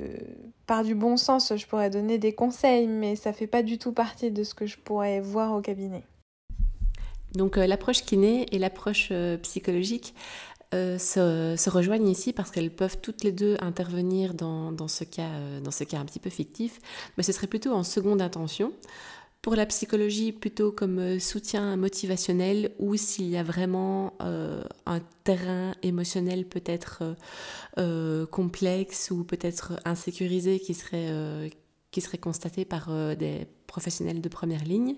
par 0.68 0.84
du 0.84 0.94
bon 0.94 1.16
sens, 1.16 1.52
je 1.56 1.66
pourrais 1.66 1.90
donner 1.90 2.16
des 2.16 2.32
conseils, 2.32 2.86
mais 2.86 3.16
ça 3.16 3.32
fait 3.32 3.48
pas 3.48 3.64
du 3.64 3.78
tout 3.78 3.90
partie 3.90 4.30
de 4.30 4.44
ce 4.44 4.54
que 4.54 4.66
je 4.66 4.78
pourrais 4.78 5.18
voir 5.18 5.54
au 5.54 5.60
cabinet. 5.60 6.04
Donc 7.34 7.58
euh, 7.58 7.66
l'approche 7.66 8.04
kiné 8.04 8.46
et 8.54 8.58
l'approche 8.60 9.12
psychologique 9.42 10.14
euh, 10.74 10.98
se, 10.98 11.70
rejoignent 11.70 12.08
ici 12.08 12.34
parce 12.34 12.50
qu'elles 12.50 12.70
peuvent 12.70 12.98
toutes 13.00 13.24
les 13.24 13.32
deux 13.32 13.56
intervenir 13.60 14.34
dans, 14.34 14.88
ce 14.88 15.04
cas, 15.04 15.30
euh, 15.30 15.60
dans 15.60 15.70
ce 15.70 15.84
cas 15.84 15.98
un 15.98 16.04
petit 16.04 16.18
peu 16.18 16.28
fictif, 16.28 16.78
mais 17.16 17.22
ce 17.22 17.32
serait 17.32 17.46
plutôt 17.46 17.72
en 17.72 17.82
seconde 17.82 18.20
intention. 18.20 18.74
Pour 19.40 19.54
la 19.54 19.64
psychologie, 19.64 20.32
plutôt 20.32 20.70
comme 20.70 20.98
euh, 20.98 21.18
soutien 21.20 21.76
motivationnel 21.76 22.72
ou 22.78 22.96
s'il 22.96 23.28
y 23.30 23.38
a 23.38 23.42
vraiment 23.42 24.12
un 24.20 25.00
terrain 25.24 25.72
émotionnel 25.82 26.46
peut-être 26.46 27.02
complexe 28.30 29.10
ou 29.10 29.24
peut-être 29.24 29.80
insécurisé 29.84 30.58
qui 30.60 30.74
serait, 30.74 31.50
qui 31.92 32.00
serait 32.00 32.18
constaté 32.18 32.64
par 32.64 32.90
des 33.16 33.46
professionnels 33.66 34.20
de 34.20 34.28
première 34.28 34.64
ligne. 34.64 34.96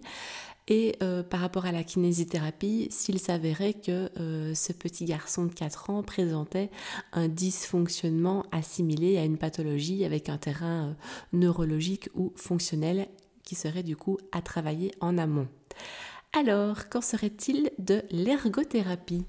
Et 0.73 0.95
euh, 1.03 1.25
par 1.25 1.41
rapport 1.41 1.67
à 1.67 1.73
la 1.73 1.83
kinésithérapie, 1.83 2.87
s'il 2.91 3.19
s'avérait 3.19 3.75
que 3.75 4.09
euh, 4.21 4.55
ce 4.55 4.73
petit 4.73 5.05
garçon 5.05 5.45
de 5.47 5.53
4 5.53 5.91
ans 5.91 6.05
présentait 6.05 6.71
un 7.13 7.27
dysfonctionnement 7.27 8.45
assimilé 8.53 9.19
à 9.19 9.25
une 9.25 9.37
pathologie 9.37 10.05
avec 10.05 10.29
un 10.29 10.39
terrain 10.39 10.87
euh, 10.87 10.93
neurologique 11.33 12.09
ou 12.15 12.33
fonctionnel 12.37 13.09
qui 13.43 13.57
serait 13.57 13.83
du 13.83 13.97
coup 13.97 14.19
à 14.31 14.43
travailler 14.43 14.93
en 15.01 15.19
amont. 15.19 15.49
Alors, 16.39 16.89
qu'en 16.89 17.01
serait-il 17.01 17.73
de 17.81 18.03
l'ergothérapie? 18.13 19.25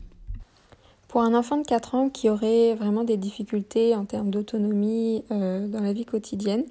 Pour 1.08 1.22
un 1.22 1.34
enfant 1.34 1.58
de 1.58 1.66
4 1.66 1.96
ans 1.96 2.10
qui 2.10 2.30
aurait 2.30 2.76
vraiment 2.76 3.04
des 3.04 3.18
difficultés 3.18 3.96
en 3.96 4.06
termes 4.06 4.30
d'autonomie 4.30 5.26
dans 5.30 5.82
la 5.82 5.92
vie 5.92 6.06
quotidienne, 6.06 6.64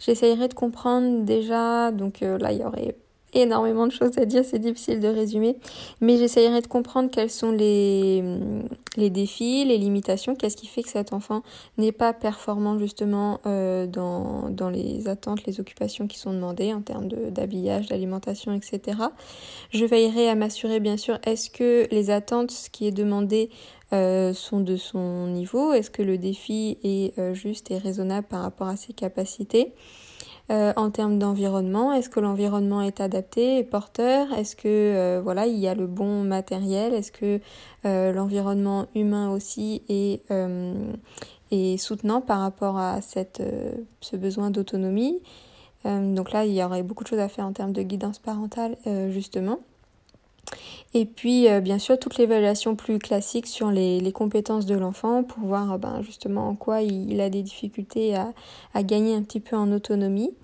j'essayerais 0.00 0.48
de 0.48 0.54
comprendre 0.54 1.24
déjà, 1.24 1.90
donc 1.90 2.20
là 2.20 2.52
il 2.52 2.60
y 2.60 2.64
aurait 2.64 2.94
énormément 3.32 3.86
de 3.86 3.92
choses 3.92 4.18
à 4.18 4.24
dire, 4.24 4.44
c'est 4.44 4.58
difficile 4.58 5.00
de 5.00 5.08
résumer, 5.08 5.56
mais 6.00 6.16
j'essayerai 6.16 6.60
de 6.60 6.66
comprendre 6.66 7.10
quels 7.10 7.30
sont 7.30 7.52
les, 7.52 8.22
les 8.96 9.10
défis, 9.10 9.64
les 9.64 9.78
limitations, 9.78 10.34
qu'est-ce 10.34 10.56
qui 10.56 10.66
fait 10.66 10.82
que 10.82 10.88
cet 10.88 11.12
enfant 11.12 11.42
n'est 11.78 11.92
pas 11.92 12.12
performant 12.12 12.78
justement 12.78 13.40
euh, 13.46 13.86
dans, 13.86 14.50
dans 14.50 14.70
les 14.70 15.08
attentes, 15.08 15.44
les 15.46 15.60
occupations 15.60 16.06
qui 16.06 16.18
sont 16.18 16.32
demandées 16.32 16.72
en 16.72 16.82
termes 16.82 17.08
d'habillage, 17.08 17.88
d'alimentation, 17.88 18.52
etc. 18.52 18.98
Je 19.70 19.84
veillerai 19.84 20.28
à 20.28 20.34
m'assurer 20.34 20.80
bien 20.80 20.96
sûr, 20.96 21.18
est-ce 21.24 21.50
que 21.50 21.86
les 21.90 22.10
attentes, 22.10 22.50
ce 22.50 22.70
qui 22.70 22.86
est 22.86 22.92
demandé, 22.92 23.50
euh, 23.92 24.32
sont 24.32 24.60
de 24.60 24.76
son 24.76 25.26
niveau, 25.26 25.72
est-ce 25.72 25.90
que 25.90 26.02
le 26.02 26.16
défi 26.16 26.78
est 26.84 27.18
euh, 27.18 27.34
juste 27.34 27.72
et 27.72 27.78
raisonnable 27.78 28.26
par 28.28 28.42
rapport 28.42 28.68
à 28.68 28.76
ses 28.76 28.92
capacités? 28.92 29.74
Euh, 30.50 30.72
en 30.74 30.90
termes 30.90 31.18
d'environnement 31.20 31.92
Est-ce 31.92 32.08
que 32.08 32.18
l'environnement 32.18 32.82
est 32.82 33.00
adapté 33.00 33.58
et 33.58 33.62
porteur? 33.62 34.32
Est-ce 34.32 34.56
que 34.56 34.66
euh, 34.66 35.20
voilà 35.22 35.46
il 35.46 35.56
y 35.56 35.68
a 35.68 35.76
le 35.76 35.86
bon 35.86 36.24
matériel? 36.24 36.92
Est-ce 36.92 37.12
que 37.12 37.40
euh, 37.84 38.12
l'environnement 38.12 38.86
humain 38.96 39.30
aussi 39.30 39.82
est, 39.88 40.22
est, 41.52 41.76
soutenant 41.76 42.20
par 42.20 42.40
rapport 42.40 42.78
à 42.78 43.00
cette, 43.00 43.42
ce 44.00 44.16
besoin 44.16 44.50
d'autonomie? 44.50 45.20
Donc 45.84 46.32
là, 46.32 46.44
il 46.44 46.52
y 46.52 46.62
aurait 46.62 46.82
beaucoup 46.82 47.04
de 47.04 47.08
choses 47.08 47.20
à 47.20 47.28
faire 47.28 47.46
en 47.46 47.52
termes 47.52 47.72
de 47.72 47.82
guidance 47.82 48.18
parentale 48.18 48.76
justement. 49.08 49.60
Et 50.92 51.06
puis, 51.06 51.46
bien 51.60 51.78
sûr, 51.78 51.98
toute 51.98 52.18
l'évaluation 52.18 52.74
plus 52.74 52.98
classique 52.98 53.46
sur 53.46 53.70
les, 53.70 54.12
compétences 54.12 54.66
de 54.66 54.74
l'enfant 54.74 55.22
pour 55.22 55.44
voir 55.44 55.78
ben, 55.78 56.02
justement 56.02 56.48
en 56.48 56.56
quoi 56.56 56.82
il, 56.82 57.20
a 57.20 57.30
des 57.30 57.42
difficultés 57.42 58.16
à, 58.16 58.32
à, 58.74 58.82
gagner 58.82 59.14
un 59.14 59.22
petit 59.22 59.38
peu 59.38 59.56
en 59.56 59.70
autonomie. 59.70 60.34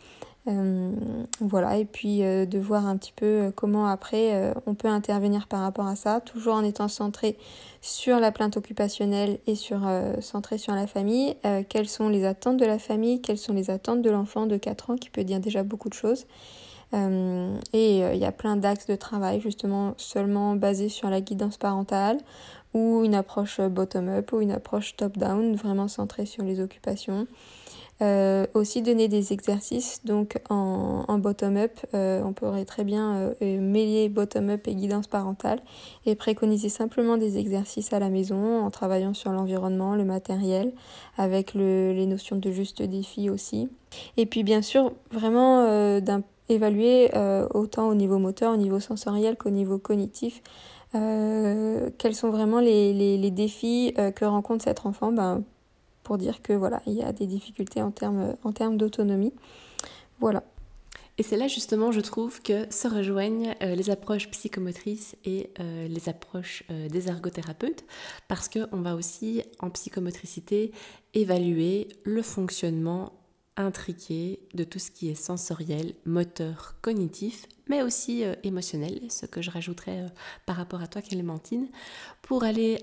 Euh, 0.49 0.93
voilà, 1.41 1.77
et 1.77 1.85
puis 1.85 2.23
euh, 2.23 2.47
de 2.47 2.61
voir 2.61 2.87
un 2.87 2.97
petit 2.97 3.13
peu 3.13 3.27
euh, 3.27 3.51
comment 3.51 3.87
après 3.87 4.53
on 4.67 4.75
peut 4.75 4.87
intervenir 4.87 5.49
par 5.49 5.61
rapport 5.61 5.89
à 5.89 5.97
ça, 5.97 6.21
toujours 6.21 6.55
en 6.55 6.63
étant 6.63 6.87
centré 6.87 7.37
sur 7.81 8.21
la 8.21 8.31
plainte 8.31 8.57
occupationnelle 8.57 9.39
et 9.47 9.57
sur 9.57 9.81
centré 10.21 10.59
sur 10.59 10.75
la 10.75 10.87
famille. 10.87 11.37
quelles 11.69 11.89
sont 11.89 12.09
les 12.09 12.25
attentes 12.25 12.57
de 12.57 12.65
la 12.65 12.79
famille, 12.79 13.21
quelles 13.21 13.39
sont 13.39 13.53
les 13.53 13.71
attentes 13.71 14.03
de 14.03 14.11
l'enfant 14.11 14.47
de 14.47 14.57
4 14.57 14.91
ans 14.91 14.97
qui 14.97 15.11
peut 15.11 15.25
dire 15.25 15.41
déjà 15.41 15.63
beaucoup 15.63 15.89
de 15.89 15.95
choses? 15.95 16.27
Et 16.93 17.99
il 17.99 18.19
y 18.19 18.25
a 18.25 18.33
plein 18.33 18.57
d'axes 18.57 18.87
de 18.87 18.97
travail 18.97 19.41
justement 19.41 19.95
seulement 19.97 20.55
basés 20.57 20.89
sur 20.89 21.11
la 21.11 21.21
guidance 21.21 21.57
parentale 21.57 22.19
ou 22.75 23.03
une 23.05 23.15
approche 23.15 23.61
bottom-up 23.61 24.33
ou 24.33 24.41
une 24.41 24.53
approche 24.53 24.97
top-down 24.97 25.57
vraiment 25.57 25.89
centrée 25.89 26.27
sur 26.27 26.43
les 26.43 26.61
occupations. 26.61 27.27
Euh, 28.03 28.47
aussi 28.53 28.83
donner 28.83 29.09
des 29.09 29.33
exercices 29.33 30.05
donc 30.05 30.39
en, 30.51 31.19
bottom-up. 31.19 31.73
Euh, 31.95 32.23
on 32.23 32.35
pourrait 32.35 32.67
très 32.67 32.85
bien 32.85 33.33
euh, 33.41 33.61
mêler 33.61 34.11
bottom-up 34.11 34.69
et 34.69 34.75
guidance 34.75 35.07
parentale 35.07 35.61
et 36.05 36.15
préconiser 36.15 36.69
simplement 36.69 37.17
des 37.17 37.39
exercices 37.39 37.95
à 37.95 37.99
la 37.99 38.11
maison 38.11 38.61
en 38.61 38.71
travaillant 38.71 39.15
sur 39.15 39.33
l'environnement, 39.33 39.95
le 39.95 40.05
matériel, 40.05 40.73
avec 41.17 41.55
le, 41.55 41.93
les 41.95 42.05
notions 42.05 42.37
de 42.37 42.51
juste 42.51 42.83
défi 42.83 43.31
aussi. 43.31 43.71
Et 44.19 44.27
puis 44.27 44.43
bien 44.43 44.61
sûr 44.61 44.93
vraiment 45.11 45.65
évaluer 46.49 47.11
autant 47.55 47.89
au 47.89 47.95
niveau 47.95 48.19
moteur, 48.19 48.53
au 48.53 48.57
niveau 48.57 48.81
sensoriel 48.81 49.37
qu'au 49.37 49.51
niveau 49.51 49.79
cognitif. 49.79 50.43
quels 50.93 52.15
sont 52.15 52.31
vraiment 52.31 52.61
les, 52.61 52.93
les, 52.93 53.31
défis 53.31 53.95
que 54.15 54.25
rencontre 54.25 54.65
cet 54.65 54.87
enfant? 54.87 55.13
Ben, 55.13 55.43
pour 56.07 56.19
dire 56.19 56.41
que 56.41 56.53
voilà, 56.53 56.83
il 56.87 56.93
y 56.93 57.03
a 57.03 57.13
des 57.13 57.27
difficultés 57.27 57.83
en 57.83 57.91
termes, 57.91 58.37
en 58.45 58.53
termes 58.53 58.77
d'autonomie. 58.77 59.33
Voilà. 60.21 60.45
Et 61.19 61.23
c'est 61.23 61.37
là 61.37 61.49
justement, 61.49 61.93
je 61.93 62.01
trouve, 62.01 62.43
que 62.43 62.73
se 62.73 62.87
rejoignent 62.87 63.55
euh, 63.63 63.75
les 63.75 63.91
approches 63.91 64.31
psychomotrices 64.31 65.17
et 65.25 65.51
euh, 65.59 65.89
les 65.89 66.09
approches 66.09 66.63
euh, 66.71 66.89
des 66.89 67.09
ergothérapeutes, 67.09 67.85
parce 68.29 68.49
qu'on 68.49 68.81
va 68.83 68.95
aussi, 68.95 69.43
en 69.61 69.71
psychomotricité, 69.71 70.73
évaluer 71.15 71.89
le 72.05 72.23
fonctionnement 72.23 73.13
intriqué 73.57 74.41
de 74.55 74.65
tout 74.65 74.79
ce 74.79 74.91
qui 74.91 75.09
est 75.09 75.15
sensoriel, 75.15 75.95
moteur, 76.05 76.77
cognitif, 76.83 77.47
mais 77.69 77.83
aussi 77.83 78.23
émotionnel, 78.43 79.01
ce 79.11 79.27
que 79.27 79.43
je 79.43 79.51
rajouterais 79.51 80.07
par 80.45 80.57
rapport 80.57 80.83
à 80.83 80.87
toi, 80.87 81.03
Clémentine, 81.03 81.69
pour 82.23 82.45
aller, 82.45 82.79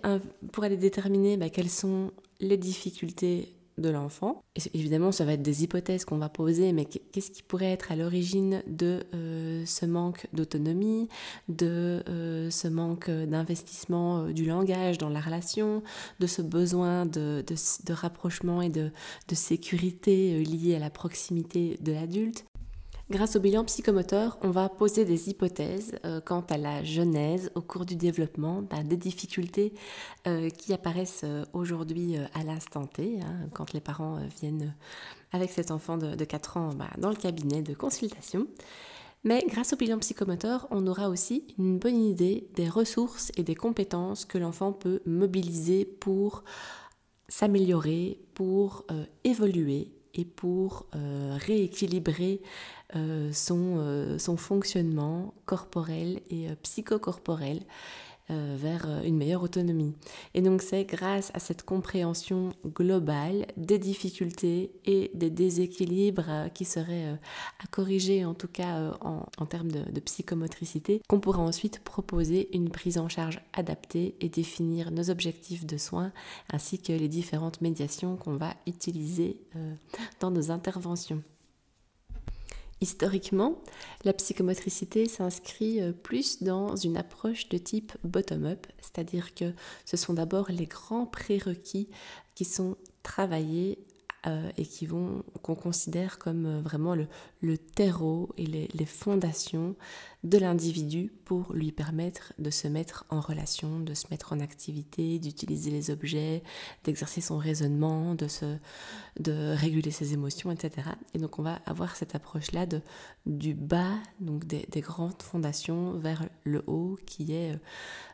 déterminer 0.78 1.38
bah, 1.38 1.50
quels 1.50 1.70
sont 1.70 2.12
les 2.40 2.58
difficultés 2.58 3.54
de 3.78 3.90
l'enfant. 3.90 4.44
évidemment, 4.74 5.12
ça 5.12 5.26
va 5.26 5.34
être 5.34 5.42
des 5.42 5.64
hypothèses 5.64 6.06
qu'on 6.06 6.18
va 6.18 6.30
poser, 6.30 6.74
mais 6.74 6.86
qu'est-ce 6.86 7.32
qui 7.32 7.44
pourrait 7.44 7.72
être 7.72 7.92
à 7.92 7.96
l'origine 7.96 8.62
de 8.68 9.04
euh, 9.14 9.66
ce 9.66 9.86
manque 9.86 10.28
d'autonomie, 10.34 11.10
de 11.50 12.04
euh, 12.10 12.50
ce 12.50 12.68
manque 12.68 13.10
d'investissement 13.10 14.26
euh, 14.26 14.34
du 14.34 14.46
langage 14.46 14.98
dans 14.98 15.10
la 15.10 15.20
relation, 15.20 15.82
de 16.20 16.28
ce 16.28 16.42
besoin 16.42 17.06
de, 17.06 17.44
rapprochement 17.90 18.62
et 18.62 18.70
de, 18.70 18.92
de 19.28 19.36
sécurité 19.36 20.44
lié 20.44 20.76
à 20.76 20.80
la 20.80 20.90
proximité 20.90 21.78
de 21.82 21.92
l'adulte? 21.94 22.46
Grâce 23.10 23.36
au 23.36 23.42
bilan 23.42 23.66
psychomoteur, 23.66 24.38
on 24.44 24.50
va 24.50 24.70
poser 24.70 25.04
des 25.04 25.30
hypothèses 25.30 26.00
euh, 26.06 26.22
quant 26.22 26.40
à 26.50 26.58
la 26.58 26.86
genèse 26.86 27.52
au 27.54 27.60
cours 27.60 27.86
du 27.86 27.98
développement 27.98 28.62
ben, 28.62 28.86
des 28.86 28.96
difficultés 28.96 29.74
euh, 30.26 30.50
qui 30.50 30.74
apparaissent 30.74 31.26
euh, 31.26 31.44
aujourd'hui 31.52 32.16
à 32.34 32.46
l'instant 32.46 32.86
T, 32.86 33.20
hein, 33.22 33.50
quand 33.54 33.74
les 33.74 33.82
parents 33.82 34.20
viennent 34.40 34.74
avec 35.34 35.52
cet 35.52 35.70
enfant 35.70 35.98
de, 35.98 36.24
4 36.24 36.56
ans 36.56 36.70
ben, 36.70 36.88
dans 36.98 37.10
le 37.10 37.18
cabinet 37.18 37.62
de 37.62 37.74
consultation. 37.74 38.48
Mais 39.26 39.44
grâce 39.50 39.74
au 39.74 39.76
bilan 39.76 40.00
psychomoteur, 40.00 40.66
on 40.72 40.88
aura 40.88 41.10
aussi 41.10 41.46
une 41.60 41.80
bonne 41.80 42.02
idée 42.02 42.48
des 42.56 42.70
ressources 42.70 43.34
et 43.36 43.44
des 43.44 43.56
compétences 43.56 44.24
que 44.24 44.38
l'enfant 44.38 44.72
peut 44.72 45.02
mobiliser 45.06 45.84
pour 45.84 46.46
s'améliorer, 47.28 48.20
pour 48.34 48.86
évoluer 49.24 49.92
et 50.14 50.26
pour 50.26 50.88
rééquilibrer 50.92 52.42
son, 53.32 53.76
euh, 53.78 54.20
son, 54.20 54.38
fonctionnement 54.38 55.34
corporel 55.46 56.22
et 56.30 56.50
euh, 56.50 56.56
psychocorporel 56.62 57.62
vers 58.30 58.88
une 59.04 59.18
meilleure 59.18 59.44
autonomie. 59.44 59.94
Et 60.34 60.42
donc 60.42 60.64
c'est 60.64 60.86
grâce 60.86 61.30
à 61.36 61.40
cette 61.40 61.64
compréhension 61.64 62.54
globale 62.66 63.46
des 63.58 63.78
difficultés 63.78 64.72
et 64.86 65.12
des 65.14 65.30
déséquilibres 65.30 66.50
qui 66.54 66.66
seraient 66.66 67.20
à 67.60 67.68
corriger 67.70 68.26
en 68.26 68.34
tout 68.34 68.48
cas 68.48 68.94
en, 69.02 69.46
termes 69.46 69.68
de 69.72 70.00
psychomotricité 70.00 71.02
qu'on 71.08 71.20
pourra 71.20 71.44
ensuite 71.44 71.84
proposer 71.84 72.50
une 72.56 72.70
prise 72.70 72.98
en 72.98 73.10
charge 73.10 73.40
adaptée 73.52 74.16
et 74.20 74.30
définir 74.30 74.90
nos 74.90 75.12
objectifs 75.12 75.66
de 75.66 75.78
soins 75.78 76.12
ainsi 76.52 76.82
que 76.82 76.94
les 76.94 77.10
différentes 77.10 77.62
médiations 77.62 78.16
qu'on 78.16 78.38
va 78.38 78.56
utiliser 78.66 79.38
dans 80.22 80.32
nos 80.32 80.50
interventions. 80.50 81.22
Historiquement, 82.84 83.62
la 84.04 84.12
psychomotricité 84.12 85.08
s'inscrit 85.08 85.80
euh, 85.80 85.94
plus 85.94 86.44
dans 86.44 86.76
une 86.76 86.98
approche 86.98 87.48
de 87.48 87.58
type 87.58 87.94
bottom-up, 88.04 88.68
c'est-à-dire 88.82 89.34
que 89.34 89.54
ce 89.86 89.96
sont 89.96 90.16
d'abord 90.16 90.48
les 90.50 90.66
grands 90.66 91.06
prérequis 91.06 91.88
qui 92.36 92.44
sont 92.44 92.76
travaillés 93.02 93.80
euh, 94.26 94.50
et 94.56 94.66
qui 94.66 94.86
vont 94.86 95.22
qu'on 95.42 95.54
considère 95.54 96.18
comme 96.18 96.46
euh, 96.46 96.62
vraiment 96.62 96.96
le, 96.96 97.58
terreau 97.58 98.30
et 98.38 98.46
les, 98.46 98.86
fondations 98.86 99.76
de 100.24 100.38
l'individu 100.38 101.12
pour 101.26 101.52
lui 101.52 101.74
permettre 101.74 102.32
de 102.40 102.50
se 102.50 102.70
mettre 102.70 103.06
en 103.10 103.20
relation, 103.20 103.82
de 103.82 103.94
se 103.94 104.06
mettre 104.12 104.32
en 104.32 104.40
activité, 104.40 105.20
d'utiliser 105.20 105.72
les 105.72 105.92
objets, 105.92 106.42
d'exercer 106.86 107.20
son 107.20 107.38
raisonnement, 107.38 108.16
de, 108.16 108.30
se, 108.30 108.56
de 109.20 109.54
réguler 109.58 109.92
ses 109.92 110.14
émotions, 110.14 110.52
etc. 110.52 110.88
Et 111.14 111.18
donc 111.18 111.38
on 111.38 111.44
va 111.44 111.60
avoir 111.66 111.98
cette 111.98 112.16
approche-là 112.16 112.66
de, 112.66 112.80
du 113.26 113.54
bas, 113.54 113.98
donc 114.22 114.46
des, 114.46 114.82
grandes 114.82 115.22
fondations, 115.22 115.98
vers 115.98 116.30
le 116.46 116.64
haut, 116.68 116.98
qui 117.06 117.34
est 117.34 117.60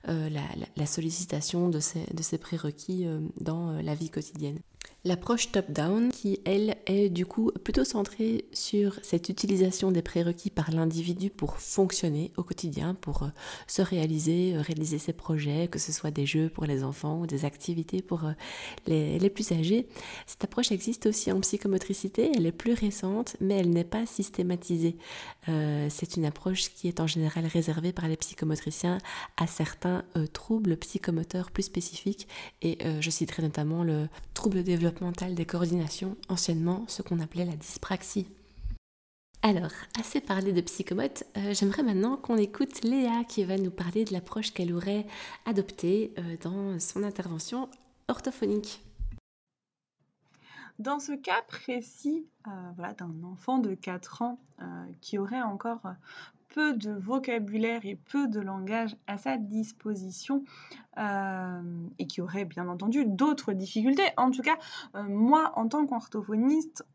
euh, 0.08 0.30
la, 0.76 0.86
sollicitation 0.88 1.70
de 1.70 1.80
ces, 1.80 2.06
de 2.12 2.24
ces 2.24 2.40
prérequis 2.40 3.06
dans 3.40 3.74
la 3.74 3.94
vie 3.94 4.10
quotidienne. 4.10 4.60
L'approche 5.06 5.50
top-down, 5.54 6.12
qui 6.12 6.42
elle 6.44 6.76
est 6.86 7.08
du 7.08 7.26
coup 7.26 7.52
plutôt 7.64 7.86
centrée 7.86 8.44
sur 8.52 9.00
cette 9.02 9.30
utilisation 9.30 9.92
des 9.92 10.02
prérequis 10.02 10.50
par 10.50 10.72
l'individu 10.72 11.30
pour 11.30 11.56
fonctionner 11.56 12.34
au 12.36 12.44
quotidien, 12.44 12.96
pour 12.96 13.24
euh, 13.24 13.28
se 13.66 13.82
réaliser, 13.82 14.56
euh, 14.56 14.62
réaliser 14.62 14.98
ses 14.98 15.14
projets, 15.14 15.70
que 15.70 15.80
ce 15.80 15.94
soit 15.94 16.12
des 16.12 16.26
jeux 16.26 16.50
pour 16.50 16.66
les 16.66 16.84
enfants 16.84 17.22
ou 17.22 17.28
des 17.28 17.46
activités 17.46 18.02
pour 18.02 18.26
euh, 18.26 18.34
les, 18.88 19.30
plus 19.30 19.54
âgés. 19.54 19.88
Cette 20.28 20.44
approche 20.44 20.74
existe 20.74 21.06
aussi 21.06 21.32
en 21.32 21.40
psychomotricité, 21.40 22.34
elle 22.36 22.46
est 22.46 22.52
plus 22.52 22.74
récente, 22.74 23.38
mais 23.40 23.56
elle 23.56 23.70
n'est 23.70 23.86
pas 23.86 24.06
systématisée. 24.06 24.98
C'est 25.90 26.16
une 26.16 26.26
approche 26.26 26.70
qui 26.70 26.88
est 26.88 27.00
en 27.00 27.08
général 27.08 27.46
réservée 27.48 27.92
par 27.92 28.08
les 28.08 28.18
psychomotriciens 28.18 29.00
à 29.38 29.48
certains 29.48 30.04
troubles 30.32 30.78
psychomoteurs 30.78 31.50
plus 31.50 31.64
spécifiques, 31.64 32.28
et 32.62 32.78
je 33.00 33.10
citerai 33.10 33.42
notamment 33.42 33.84
le 33.84 34.10
trouble 34.36 34.64
développement 34.64 34.89
mental 35.02 35.36
des 35.36 35.46
coordinations, 35.46 36.18
anciennement 36.28 36.86
ce 36.88 37.02
qu'on 37.02 37.20
appelait 37.20 37.46
la 37.46 37.56
dyspraxie. 37.56 38.28
Alors, 39.42 39.72
assez 39.98 40.20
parlé 40.20 40.52
de 40.52 40.60
psychomote, 40.60 41.24
euh, 41.38 41.54
j'aimerais 41.54 41.84
maintenant 41.84 42.18
qu'on 42.18 42.36
écoute 42.36 42.84
Léa 42.84 43.24
qui 43.24 43.46
va 43.46 43.58
nous 43.58 43.72
parler 43.72 44.04
de 44.04 44.12
l'approche 44.12 44.54
qu'elle 44.54 44.74
aurait 44.74 45.06
adoptée 45.46 46.14
euh, 46.18 46.36
dans 46.42 46.78
son 46.80 47.04
intervention 47.04 47.70
orthophonique. 48.10 48.84
Dans 50.78 51.00
ce 51.00 51.14
cas 51.14 51.42
précis 51.48 52.28
euh, 52.48 52.52
voilà, 52.76 52.94
d'un 52.94 53.24
enfant 53.24 53.60
de 53.60 53.76
4 53.76 54.22
ans 54.24 54.40
qui 55.00 55.18
aurait 55.18 55.42
encore 55.42 55.84
peu 56.50 56.74
de 56.74 56.92
vocabulaire 56.92 57.82
et 57.86 57.96
peu 57.96 58.28
de 58.28 58.40
langage 58.40 58.96
à 59.08 59.18
sa 59.18 59.38
disposition 59.38 60.44
euh, 60.98 61.62
et 62.00 62.08
qui 62.08 62.22
aurait 62.22 62.46
bien 62.46 62.68
entendu 62.68 63.06
d'autres 63.06 63.54
difficultés. 63.54 64.08
En 64.18 64.32
tout 64.32 64.42
cas, 64.42 64.58
euh, 64.96 65.04
moi, 65.04 65.54
en 65.56 65.68
tant 65.68 65.86
qu'orthophoniste, 65.86 66.86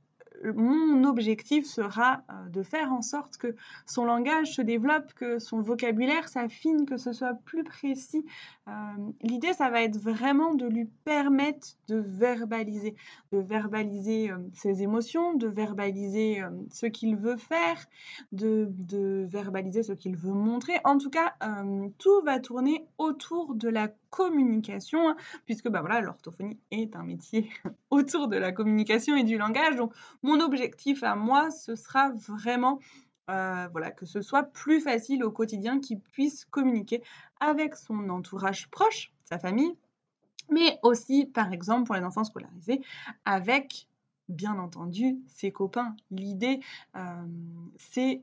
mon 0.43 1.05
objectif 1.05 1.67
sera 1.67 2.23
euh, 2.31 2.49
de 2.51 2.63
faire 2.63 2.93
en 2.93 3.03
sorte 3.03 3.37
que 3.37 3.55
son 3.87 4.05
langage 4.05 4.55
se 4.55 4.63
développe, 4.63 5.13
que 5.15 5.39
son 5.39 5.61
vocabulaire 5.61 6.29
s'affine, 6.29 6.87
que 6.87 6.97
ce 6.97 7.13
soit 7.13 7.35
plus 7.45 7.65
précis. 7.65 8.25
Euh, 8.69 8.73
l'idée, 9.23 9.53
ça 9.53 9.71
va 9.71 9.83
être 9.83 9.99
vraiment 9.99 10.55
de 10.55 10.67
lui 10.67 10.87
permettre 11.05 11.69
de 11.89 11.97
verbaliser, 11.97 12.95
de 13.33 13.39
verbaliser 13.39 14.31
euh, 14.31 14.39
ses 14.55 14.83
émotions, 14.83 15.35
de 15.35 15.47
verbaliser 15.47 16.43
ce 16.73 16.87
qu'il 16.87 17.17
veut 17.17 17.37
faire, 17.37 17.85
de, 18.33 18.71
verbaliser 19.29 19.83
ce 19.83 19.93
qu'il 19.93 20.17
veut 20.17 20.33
montrer. 20.33 20.75
En 20.85 20.99
tout 20.99 21.11
cas, 21.11 21.35
tout 21.99 22.21
va 22.25 22.41
tourner 22.41 22.87
autour 22.99 23.55
de 23.55 23.69
la 23.69 23.89
communication, 24.15 25.09
hein, 25.09 25.17
puisque 25.45 25.69
bah 25.69 25.81
voilà, 25.81 26.01
l'orthophonie 26.01 26.61
est 26.71 26.95
un 26.95 27.03
métier 27.03 27.51
autour 27.91 28.29
de 28.29 28.37
la 28.37 28.53
communication 28.53 29.17
et 29.17 29.25
du 29.25 29.37
langage. 29.37 29.75
Mon 30.25 30.41
objectif 30.41 31.03
à 31.03 31.15
moi, 31.15 31.51
ce 31.51 31.77
sera 31.77 32.11
vraiment 32.11 32.81
euh, 33.31 33.69
voilà, 33.73 33.91
que 33.91 34.07
ce 34.07 34.23
soit 34.23 34.43
plus 34.43 34.81
facile 34.81 35.23
au 35.23 35.31
quotidien 35.31 35.81
qu'il 35.81 36.01
puisse 36.01 36.45
communiquer 36.47 37.03
avec 37.41 37.77
son 37.77 38.09
entourage 38.09 38.71
proche, 38.71 39.13
sa 39.25 39.39
famille, 39.39 39.77
mais 40.51 40.79
aussi, 40.83 41.27
par 41.27 41.53
exemple, 41.53 41.85
pour 41.85 41.95
les 41.95 42.05
enfants 42.05 42.25
scolarisés, 42.25 42.81
avec, 43.27 43.87
bien 44.29 44.59
entendu, 44.59 45.19
ses 45.27 45.53
copains. 45.53 45.95
L'idée, 46.11 46.61
euh, 46.97 47.27
c'est 47.77 48.23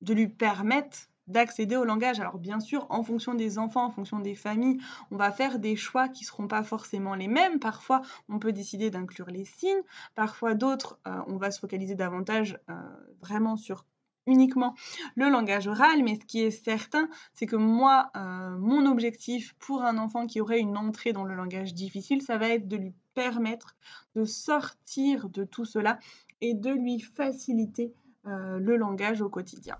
de 0.00 0.14
lui 0.14 0.28
permettre 0.28 1.08
d'accéder 1.28 1.76
au 1.76 1.84
langage. 1.84 2.20
Alors 2.20 2.38
bien 2.38 2.60
sûr, 2.60 2.86
en 2.90 3.04
fonction 3.04 3.34
des 3.34 3.58
enfants, 3.58 3.84
en 3.84 3.90
fonction 3.90 4.18
des 4.18 4.34
familles, 4.34 4.78
on 5.10 5.16
va 5.16 5.30
faire 5.30 5.58
des 5.58 5.76
choix 5.76 6.08
qui 6.08 6.24
ne 6.24 6.26
seront 6.26 6.48
pas 6.48 6.64
forcément 6.64 7.14
les 7.14 7.28
mêmes. 7.28 7.60
Parfois, 7.60 8.02
on 8.28 8.38
peut 8.38 8.52
décider 8.52 8.90
d'inclure 8.90 9.30
les 9.30 9.44
signes. 9.44 9.82
Parfois, 10.14 10.54
d'autres, 10.54 10.98
euh, 11.06 11.20
on 11.26 11.36
va 11.36 11.50
se 11.50 11.60
focaliser 11.60 11.94
davantage 11.94 12.58
euh, 12.70 12.74
vraiment 13.20 13.56
sur 13.56 13.84
uniquement 14.26 14.74
le 15.14 15.30
langage 15.30 15.68
oral, 15.68 16.02
mais 16.02 16.16
ce 16.16 16.24
qui 16.26 16.42
est 16.42 16.50
certain, 16.50 17.08
c'est 17.32 17.46
que 17.46 17.56
moi, 17.56 18.10
euh, 18.14 18.58
mon 18.58 18.84
objectif 18.84 19.54
pour 19.58 19.82
un 19.82 19.96
enfant 19.96 20.26
qui 20.26 20.40
aurait 20.40 20.60
une 20.60 20.76
entrée 20.76 21.14
dans 21.14 21.24
le 21.24 21.34
langage 21.34 21.72
difficile, 21.72 22.20
ça 22.20 22.36
va 22.36 22.48
être 22.48 22.68
de 22.68 22.76
lui 22.76 22.92
permettre 23.14 23.74
de 24.14 24.24
sortir 24.24 25.30
de 25.30 25.44
tout 25.44 25.64
cela 25.64 25.98
et 26.42 26.52
de 26.52 26.70
lui 26.70 27.00
faciliter 27.00 27.94
le 28.24 28.76
langage 28.76 29.22
au 29.22 29.30
quotidien. 29.30 29.78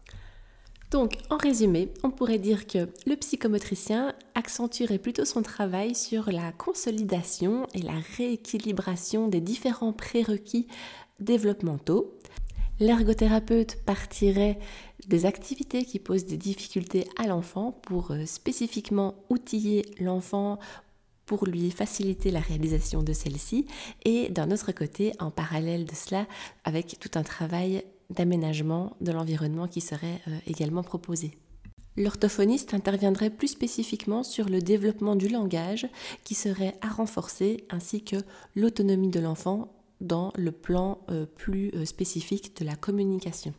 Donc, 0.90 1.18
en 1.28 1.36
résumé, 1.36 1.92
on 2.02 2.10
pourrait 2.10 2.38
dire 2.38 2.66
que 2.66 2.88
le 3.06 3.14
psychomotricien 3.16 4.14
accentuerait 4.34 4.98
plutôt 4.98 5.26
son 5.26 5.42
travail 5.42 5.94
sur 5.94 6.32
la 6.32 6.50
consolidation 6.52 7.66
et 7.74 7.82
la 7.82 8.00
rééquilibration 8.16 9.28
des 9.28 9.42
différents 9.42 9.92
prérequis 9.92 10.66
développementaux. 11.20 12.14
L'ergothérapeute 12.80 13.84
partirait 13.84 14.58
des 15.08 15.26
activités 15.26 15.84
qui 15.84 15.98
posent 15.98 16.26
des 16.26 16.36
difficultés 16.38 17.06
à 17.18 17.26
l'enfant 17.26 17.72
pour 17.82 18.12
euh, 18.12 18.24
spécifiquement 18.24 19.16
outiller 19.28 19.84
l'enfant 20.00 20.58
pour 21.26 21.44
lui 21.44 21.70
faciliter 21.70 22.30
la 22.30 22.40
réalisation 22.40 23.02
de 23.02 23.12
celle-ci 23.12 23.66
et 24.04 24.30
d'un 24.30 24.50
autre 24.50 24.72
côté, 24.72 25.12
en 25.18 25.30
parallèle 25.30 25.84
de 25.84 25.94
cela, 25.94 26.26
avec 26.64 26.98
tout 26.98 27.10
un 27.16 27.22
travail 27.22 27.84
d'aménagement 28.10 28.96
de 29.00 29.12
l'environnement 29.12 29.68
qui 29.68 29.80
serait 29.80 30.20
euh, 30.28 30.38
également 30.46 30.82
proposé. 30.82 31.32
L'orthophoniste 31.96 32.74
interviendrait 32.74 33.30
plus 33.30 33.48
spécifiquement 33.48 34.22
sur 34.22 34.48
le 34.48 34.60
développement 34.60 35.16
du 35.16 35.28
langage 35.28 35.88
qui 36.22 36.34
serait 36.34 36.74
à 36.80 36.88
renforcer 36.88 37.64
ainsi 37.70 38.04
que 38.04 38.16
l'autonomie 38.54 39.10
de 39.10 39.20
l'enfant 39.20 39.72
dans 40.00 40.32
le 40.36 40.52
plan 40.52 40.98
euh, 41.10 41.26
plus 41.26 41.70
euh, 41.74 41.84
spécifique 41.84 42.56
de 42.60 42.64
la 42.64 42.76
communication. 42.76 43.52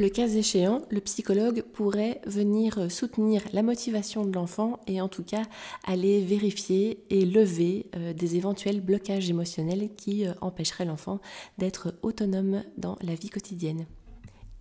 Le 0.00 0.08
cas 0.08 0.28
échéant, 0.28 0.80
le 0.88 1.02
psychologue 1.02 1.60
pourrait 1.60 2.22
venir 2.24 2.90
soutenir 2.90 3.42
la 3.52 3.62
motivation 3.62 4.24
de 4.24 4.32
l'enfant 4.32 4.80
et 4.86 5.02
en 5.02 5.08
tout 5.08 5.22
cas 5.22 5.42
aller 5.86 6.22
vérifier 6.22 7.04
et 7.10 7.26
lever 7.26 7.84
euh, 7.94 8.14
des 8.14 8.36
éventuels 8.36 8.80
blocages 8.80 9.28
émotionnels 9.28 9.90
qui 9.98 10.26
euh, 10.26 10.32
empêcheraient 10.40 10.86
l'enfant 10.86 11.20
d'être 11.58 11.98
autonome 12.00 12.64
dans 12.78 12.96
la 13.02 13.14
vie 13.14 13.28
quotidienne. 13.28 13.84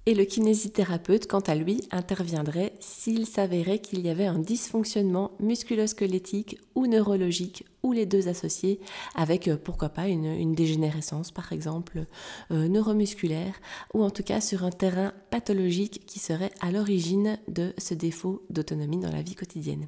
Et 0.05 0.15
le 0.15 0.23
kinésithérapeute, 0.23 1.27
quant 1.27 1.41
à 1.41 1.55
lui, 1.55 1.81
interviendrait 1.91 2.73
s'il 2.79 3.27
s'avérait 3.27 3.79
qu'il 3.79 4.01
y 4.01 4.09
avait 4.09 4.25
un 4.25 4.39
dysfonctionnement 4.39 5.31
musculosquelettique 5.39 6.57
ou 6.73 6.87
neurologique, 6.87 7.65
ou 7.83 7.91
les 7.91 8.05
deux 8.05 8.27
associés, 8.27 8.79
avec 9.15 9.47
euh, 9.47 9.57
pourquoi 9.57 9.89
pas 9.89 10.07
une, 10.07 10.55
dégénérescence 10.55 11.31
par 11.31 11.51
exemple 11.53 12.05
euh, 12.51 12.67
neuromusculaire, 12.67 13.53
ou 13.93 14.03
en 14.03 14.09
tout 14.09 14.23
cas 14.23 14.41
sur 14.41 14.63
un 14.63 14.71
terrain 14.71 15.13
pathologique 15.29 16.05
qui 16.05 16.19
serait 16.19 16.51
à 16.61 16.71
l'origine 16.71 17.37
de 17.47 17.73
ce 17.77 17.93
défaut 17.93 18.43
d'autonomie 18.49 18.99
dans 18.99 19.11
la 19.11 19.21
vie 19.21 19.35
quotidienne. 19.35 19.87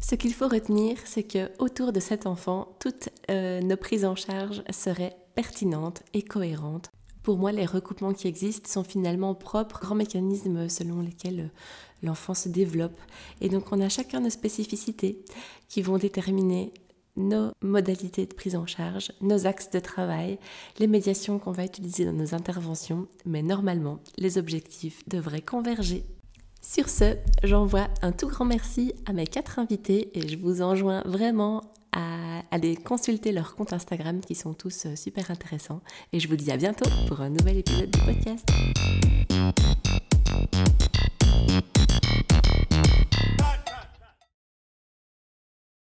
Ce 0.00 0.14
qu'il 0.14 0.34
faut 0.34 0.48
retenir, 0.48 0.98
c'est 1.04 1.22
que 1.22 1.50
autour 1.58 1.92
de 1.92 2.00
cet 2.00 2.26
enfant, 2.26 2.76
toutes 2.80 3.08
euh, 3.30 3.60
nos 3.60 3.76
prises 3.76 4.04
en 4.04 4.16
charge 4.16 4.62
seraient 4.70 5.16
pertinentes 5.34 6.02
et 6.14 6.22
cohérentes 6.22 6.90
pour 7.26 7.38
moi, 7.38 7.50
les 7.50 7.66
recoupements 7.66 8.12
qui 8.12 8.28
existent 8.28 8.70
sont 8.70 8.84
finalement 8.84 9.34
propres, 9.34 9.80
grands 9.80 9.96
mécanismes 9.96 10.68
selon 10.68 11.00
lesquels 11.00 11.40
euh, 11.40 11.48
l'enfant 12.04 12.34
se 12.34 12.48
développe. 12.48 12.96
Et 13.40 13.48
donc, 13.48 13.72
on 13.72 13.80
a 13.80 13.88
chacun 13.88 14.20
nos 14.20 14.30
spécificités 14.30 15.24
qui 15.68 15.82
vont 15.82 15.98
déterminer 15.98 16.72
nos 17.16 17.50
modalités 17.62 18.26
de 18.26 18.32
prise 18.32 18.54
en 18.54 18.64
charge, 18.64 19.10
nos 19.22 19.44
axes 19.44 19.70
de 19.70 19.80
travail, 19.80 20.38
les 20.78 20.86
médiations 20.86 21.40
qu'on 21.40 21.50
va 21.50 21.64
utiliser 21.64 22.04
dans 22.04 22.12
nos 22.12 22.32
interventions, 22.32 23.08
mais 23.24 23.42
normalement, 23.42 23.98
les 24.18 24.38
objectifs 24.38 25.02
devraient 25.08 25.42
converger. 25.42 26.04
Sur 26.62 26.88
ce, 26.88 27.16
j'envoie 27.42 27.88
un 28.02 28.12
tout 28.12 28.28
grand 28.28 28.44
merci 28.44 28.92
à 29.04 29.12
mes 29.12 29.26
quatre 29.26 29.58
invités 29.58 30.16
et 30.16 30.28
je 30.28 30.38
vous 30.38 30.62
enjoins 30.62 31.02
vraiment 31.06 31.64
à 31.96 32.42
aller 32.50 32.76
consulter 32.76 33.32
leurs 33.32 33.56
comptes 33.56 33.72
Instagram 33.72 34.20
qui 34.20 34.34
sont 34.34 34.52
tous 34.52 34.86
euh, 34.86 34.96
super 34.96 35.30
intéressants. 35.30 35.80
Et 36.12 36.20
je 36.20 36.28
vous 36.28 36.36
dis 36.36 36.52
à 36.52 36.56
bientôt 36.56 36.88
pour 37.08 37.22
un 37.22 37.30
nouvel 37.30 37.56
épisode 37.56 37.90
du 37.90 38.00
podcast. 38.00 38.46